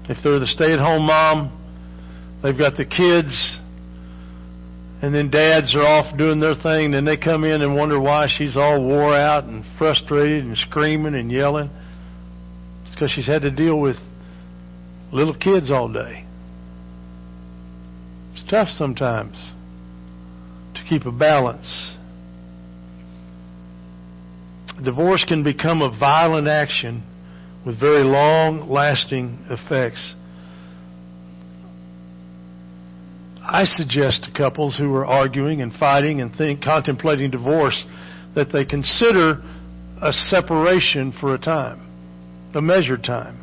If 0.09 0.17
they're 0.23 0.39
the 0.39 0.47
stay 0.47 0.73
at 0.73 0.79
home 0.79 1.03
mom, 1.03 1.51
they've 2.41 2.57
got 2.57 2.75
the 2.75 2.85
kids, 2.85 3.59
and 5.01 5.13
then 5.13 5.29
dads 5.29 5.75
are 5.75 5.83
off 5.85 6.17
doing 6.17 6.39
their 6.39 6.55
thing, 6.55 6.91
then 6.91 7.05
they 7.05 7.17
come 7.17 7.43
in 7.43 7.61
and 7.61 7.75
wonder 7.75 7.99
why 7.99 8.27
she's 8.35 8.57
all 8.57 8.83
wore 8.83 9.15
out 9.15 9.43
and 9.43 9.63
frustrated 9.77 10.43
and 10.43 10.57
screaming 10.57 11.13
and 11.13 11.31
yelling 11.31 11.69
It's 12.83 12.95
because 12.95 13.11
she's 13.11 13.27
had 13.27 13.43
to 13.43 13.51
deal 13.51 13.79
with 13.79 13.97
little 15.11 15.35
kids 15.35 15.69
all 15.69 15.91
day. 15.91 16.25
It's 18.33 18.49
tough 18.49 18.69
sometimes 18.69 19.35
to 20.73 20.81
keep 20.89 21.05
a 21.05 21.11
balance. 21.11 21.95
Divorce 24.83 25.25
can 25.27 25.43
become 25.43 25.81
a 25.81 25.89
violent 25.97 26.47
action 26.47 27.03
with 27.65 27.79
very 27.79 28.03
long 28.03 28.69
lasting 28.69 29.39
effects. 29.49 30.15
I 33.41 33.63
suggest 33.63 34.25
to 34.25 34.31
couples 34.31 34.77
who 34.77 34.93
are 34.95 35.05
arguing 35.05 35.61
and 35.61 35.73
fighting 35.73 36.21
and 36.21 36.35
think, 36.35 36.61
contemplating 36.61 37.31
divorce 37.31 37.85
that 38.35 38.51
they 38.51 38.65
consider 38.65 39.41
a 40.01 40.11
separation 40.11 41.13
for 41.19 41.33
a 41.33 41.39
time 41.39 41.83
a 42.55 42.61
measured 42.61 43.03
time 43.03 43.39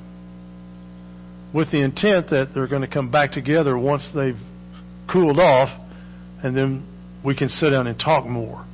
with 1.54 1.70
the 1.70 1.80
intent 1.80 2.30
that 2.30 2.50
they're 2.52 2.66
going 2.66 2.82
to 2.82 2.88
come 2.88 3.10
back 3.10 3.30
together 3.30 3.78
once 3.78 4.08
they've 4.14 4.38
cooled 5.10 5.38
off 5.38 5.68
and 6.42 6.56
then 6.56 6.84
we 7.24 7.36
can 7.36 7.48
sit 7.48 7.70
down 7.70 7.86
and 7.86 7.98
talk 7.98 8.26
more. 8.26 8.66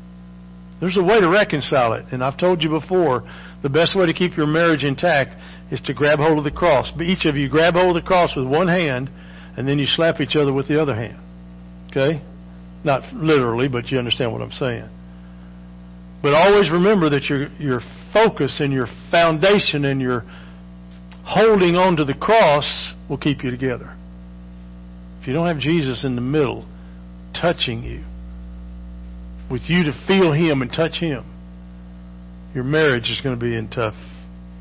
There's 0.81 0.97
a 0.97 1.03
way 1.03 1.21
to 1.21 1.29
reconcile 1.29 1.93
it, 1.93 2.07
and 2.11 2.25
I've 2.25 2.39
told 2.39 2.63
you 2.63 2.71
before, 2.71 3.23
the 3.63 3.69
best 3.69 3.95
way 3.95 4.07
to 4.07 4.15
keep 4.15 4.37
your 4.37 4.47
marriage 4.47 4.83
intact 4.83 5.37
is 5.71 5.81
to 5.83 5.95
grab 5.95 6.19
hold 6.19 6.39
of 6.39 6.45
the 6.45 6.51
cross. 6.51 6.91
But 6.97 7.05
each 7.05 7.27
of 7.27 7.37
you 7.37 7.49
grab 7.49 7.75
hold 7.75 7.97
of 7.97 8.03
the 8.03 8.07
cross 8.07 8.35
with 8.35 8.47
one 8.47 8.69
hand, 8.69 9.11
and 9.57 9.69
then 9.69 9.79
you 9.79 9.87
slap 9.87 10.21
each 10.21 10.37
other 10.37 10.53
with 10.53 10.69
the 10.69 10.81
other 10.81 10.95
hand. 10.95 11.19
Okay? 11.91 12.23
Not 12.83 13.13
literally, 13.13 13.69
but 13.69 13.89
you 13.89 13.99
understand 13.99 14.33
what 14.33 14.41
I'm 14.41 14.53
saying. 14.53 14.89
But 16.23 16.35
always 16.35 16.71
remember 16.71 17.11
that 17.11 17.25
your 17.25 17.49
your 17.59 17.81
focus 18.13 18.61
and 18.61 18.73
your 18.73 18.87
foundation 19.11 19.85
and 19.87 20.01
your 20.01 20.25
holding 21.25 21.77
on 21.77 21.97
to 21.97 22.05
the 22.05 22.15
cross 22.15 22.95
will 23.09 23.19
keep 23.19 23.43
you 23.43 23.51
together. 23.51 23.97
If 25.21 25.27
you 25.27 25.33
don't 25.33 25.47
have 25.47 25.59
Jesus 25.59 26.05
in 26.05 26.15
the 26.15 26.21
middle, 26.21 26.67
touching 27.35 27.83
you, 27.83 28.05
with 29.51 29.63
you 29.67 29.85
to 29.85 29.93
feel 30.07 30.33
Him 30.33 30.63
and 30.63 30.71
touch 30.71 30.95
Him, 31.01 31.25
your 32.55 32.65
marriage 32.65 33.11
is 33.11 33.21
going 33.21 33.39
to 33.39 33.45
be 33.45 33.57
in 33.57 33.69
tough 33.69 33.95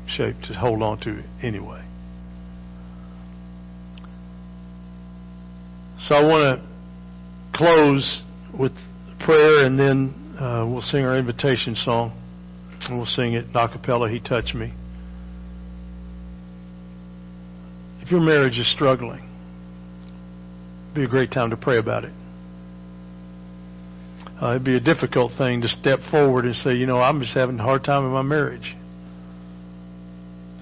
shape 0.06 0.36
to 0.48 0.54
hold 0.54 0.82
on 0.82 0.98
to 1.00 1.22
anyway. 1.42 1.84
So 6.00 6.14
I 6.14 6.22
want 6.24 6.60
to 6.60 7.56
close 7.56 8.22
with 8.58 8.72
prayer 9.20 9.66
and 9.66 9.78
then 9.78 10.14
uh, 10.40 10.66
we'll 10.66 10.82
sing 10.82 11.04
our 11.04 11.18
invitation 11.18 11.74
song. 11.76 12.16
And 12.88 12.96
we'll 12.96 13.06
sing 13.06 13.34
it 13.34 13.44
a 13.54 13.68
cappella, 13.68 14.08
He 14.08 14.20
Touched 14.20 14.54
Me. 14.54 14.72
If 18.00 18.10
your 18.10 18.20
marriage 18.20 18.58
is 18.58 18.72
struggling, 18.72 19.28
be 20.94 21.04
a 21.04 21.06
great 21.06 21.30
time 21.30 21.50
to 21.50 21.56
pray 21.56 21.78
about 21.78 22.04
it. 22.04 22.12
Uh, 24.40 24.50
it'd 24.52 24.64
be 24.64 24.76
a 24.76 24.80
difficult 24.80 25.32
thing 25.36 25.60
to 25.60 25.68
step 25.68 25.98
forward 26.10 26.46
and 26.46 26.54
say, 26.56 26.74
you 26.74 26.86
know, 26.86 26.98
I'm 26.98 27.20
just 27.20 27.34
having 27.34 27.58
a 27.58 27.62
hard 27.62 27.84
time 27.84 28.04
in 28.06 28.10
my 28.10 28.22
marriage. 28.22 28.74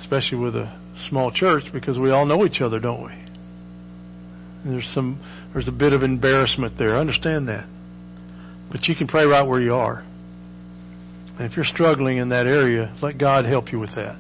Especially 0.01 0.39
with 0.39 0.57
a 0.57 0.77
small 1.09 1.31
church 1.31 1.65
because 1.73 1.97
we 1.97 2.11
all 2.11 2.27
know 2.27 2.45
each 2.45 2.61
other, 2.61 2.81
don't 2.81 3.05
we? 3.05 3.13
And 3.13 4.75
there's 4.75 4.91
some 4.93 5.23
there's 5.53 5.69
a 5.69 5.73
bit 5.73 5.93
of 5.93 6.03
embarrassment 6.03 6.77
there. 6.77 6.97
I 6.97 7.01
understand 7.01 7.47
that. 7.49 7.69
But 8.73 8.89
you 8.89 8.97
can 8.97 9.07
pray 9.07 9.25
right 9.25 9.47
where 9.47 9.61
you 9.61 9.75
are. 9.75 10.05
And 11.39 11.49
if 11.49 11.57
you're 11.57 11.65
struggling 11.65 12.19
in 12.19 12.31
that 12.31 12.47
area, 12.47 12.93
let 13.01 13.17
God 13.17 13.45
help 13.45 13.71
you 13.71 13.79
with 13.79 13.95
that. 13.95 14.19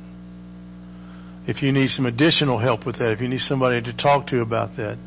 If 1.48 1.62
you 1.62 1.72
need 1.72 1.90
some 1.90 2.06
additional 2.06 2.58
help 2.58 2.86
with 2.86 2.98
that, 2.98 3.10
if 3.10 3.20
you 3.20 3.28
need 3.28 3.40
somebody 3.40 3.82
to 3.82 3.96
talk 3.96 4.28
to 4.28 4.40
about 4.40 4.76
that, 4.76 4.98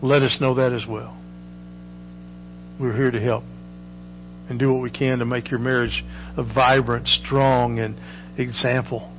let 0.00 0.22
us 0.22 0.38
know 0.40 0.54
that 0.54 0.72
as 0.72 0.86
well. 0.88 1.18
We're 2.78 2.94
here 2.94 3.10
to 3.10 3.20
help 3.20 3.42
and 4.48 4.58
do 4.58 4.72
what 4.72 4.82
we 4.82 4.90
can 4.90 5.18
to 5.18 5.24
make 5.24 5.50
your 5.50 5.60
marriage 5.60 6.04
a 6.36 6.42
vibrant, 6.42 7.06
strong, 7.08 7.78
and 7.78 7.96
example 8.38 9.12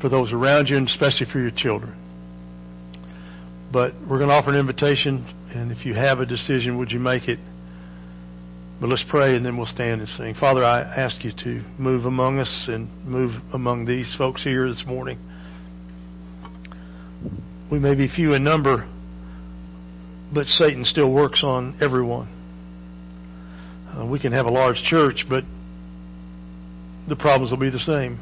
for 0.00 0.08
those 0.08 0.32
around 0.32 0.66
you 0.68 0.76
and 0.76 0.88
especially 0.88 1.26
for 1.32 1.38
your 1.38 1.52
children. 1.56 1.96
But 3.72 3.94
we're 4.08 4.18
going 4.18 4.28
to 4.28 4.34
offer 4.34 4.50
an 4.50 4.56
invitation, 4.56 5.24
and 5.54 5.72
if 5.72 5.86
you 5.86 5.94
have 5.94 6.18
a 6.18 6.26
decision, 6.26 6.78
would 6.78 6.90
you 6.90 6.98
make 6.98 7.28
it? 7.28 7.38
But 8.80 8.88
let's 8.88 9.04
pray 9.08 9.36
and 9.36 9.46
then 9.46 9.56
we'll 9.56 9.66
stand 9.66 10.00
and 10.00 10.10
sing. 10.10 10.34
Father, 10.34 10.64
I 10.64 10.80
ask 10.80 11.24
you 11.24 11.30
to 11.44 11.62
move 11.78 12.04
among 12.04 12.40
us 12.40 12.66
and 12.68 12.88
move 13.06 13.30
among 13.54 13.86
these 13.86 14.12
folks 14.18 14.42
here 14.42 14.68
this 14.68 14.82
morning. 14.84 15.18
We 17.70 17.78
may 17.78 17.94
be 17.94 18.08
few 18.08 18.34
in 18.34 18.44
number, 18.44 18.86
but 20.34 20.46
Satan 20.46 20.84
still 20.84 21.10
works 21.10 21.42
on 21.44 21.76
everyone. 21.80 22.41
Uh, 23.96 24.06
we 24.06 24.18
can 24.18 24.32
have 24.32 24.46
a 24.46 24.50
large 24.50 24.82
church, 24.88 25.26
but 25.28 25.44
the 27.08 27.16
problems 27.16 27.50
will 27.50 27.58
be 27.58 27.70
the 27.70 27.78
same. 27.78 28.18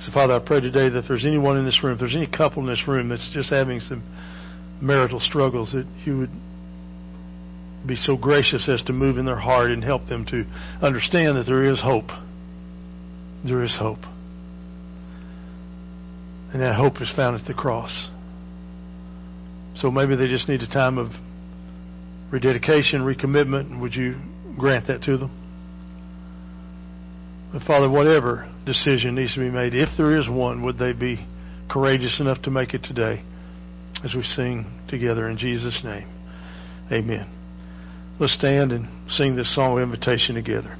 So, 0.00 0.12
Father, 0.12 0.34
I 0.34 0.38
pray 0.38 0.60
today 0.60 0.88
that 0.88 0.98
if 0.98 1.08
there's 1.08 1.24
anyone 1.24 1.58
in 1.58 1.64
this 1.64 1.82
room, 1.82 1.94
if 1.94 1.98
there's 1.98 2.14
any 2.14 2.28
couple 2.28 2.62
in 2.62 2.68
this 2.68 2.86
room 2.86 3.08
that's 3.08 3.28
just 3.32 3.50
having 3.50 3.80
some 3.80 4.02
marital 4.80 5.18
struggles, 5.18 5.72
that 5.72 5.86
you 6.04 6.18
would 6.18 6.30
be 7.86 7.96
so 7.96 8.16
gracious 8.16 8.68
as 8.68 8.80
to 8.82 8.92
move 8.92 9.18
in 9.18 9.24
their 9.24 9.38
heart 9.38 9.70
and 9.70 9.82
help 9.82 10.06
them 10.06 10.24
to 10.26 10.44
understand 10.82 11.36
that 11.36 11.44
there 11.46 11.64
is 11.64 11.80
hope. 11.80 12.10
There 13.44 13.64
is 13.64 13.76
hope. 13.76 14.04
And 16.52 16.62
that 16.62 16.76
hope 16.76 17.00
is 17.00 17.10
found 17.14 17.40
at 17.40 17.46
the 17.46 17.54
cross. 17.54 18.08
So 19.76 19.90
maybe 19.90 20.16
they 20.16 20.26
just 20.26 20.48
need 20.48 20.60
a 20.62 20.66
time 20.66 20.98
of 20.98 21.10
rededication, 22.30 23.02
recommitment. 23.02 23.80
Would 23.80 23.94
you 23.94 24.16
grant 24.58 24.86
that 24.88 25.02
to 25.02 25.16
them? 25.16 25.30
But 27.52 27.62
Father, 27.62 27.88
whatever 27.88 28.52
decision 28.66 29.14
needs 29.14 29.34
to 29.34 29.40
be 29.40 29.50
made, 29.50 29.74
if 29.74 29.88
there 29.96 30.18
is 30.18 30.28
one, 30.28 30.62
would 30.64 30.78
they 30.78 30.92
be 30.92 31.26
courageous 31.70 32.20
enough 32.20 32.42
to 32.42 32.50
make 32.50 32.74
it 32.74 32.82
today 32.82 33.22
as 34.04 34.14
we 34.14 34.22
sing 34.22 34.66
together 34.88 35.28
in 35.28 35.38
Jesus' 35.38 35.80
name? 35.82 36.08
Amen. 36.92 37.26
Let's 38.20 38.34
stand 38.34 38.72
and 38.72 39.10
sing 39.10 39.36
this 39.36 39.54
song 39.54 39.78
of 39.78 39.82
invitation 39.82 40.34
together. 40.34 40.76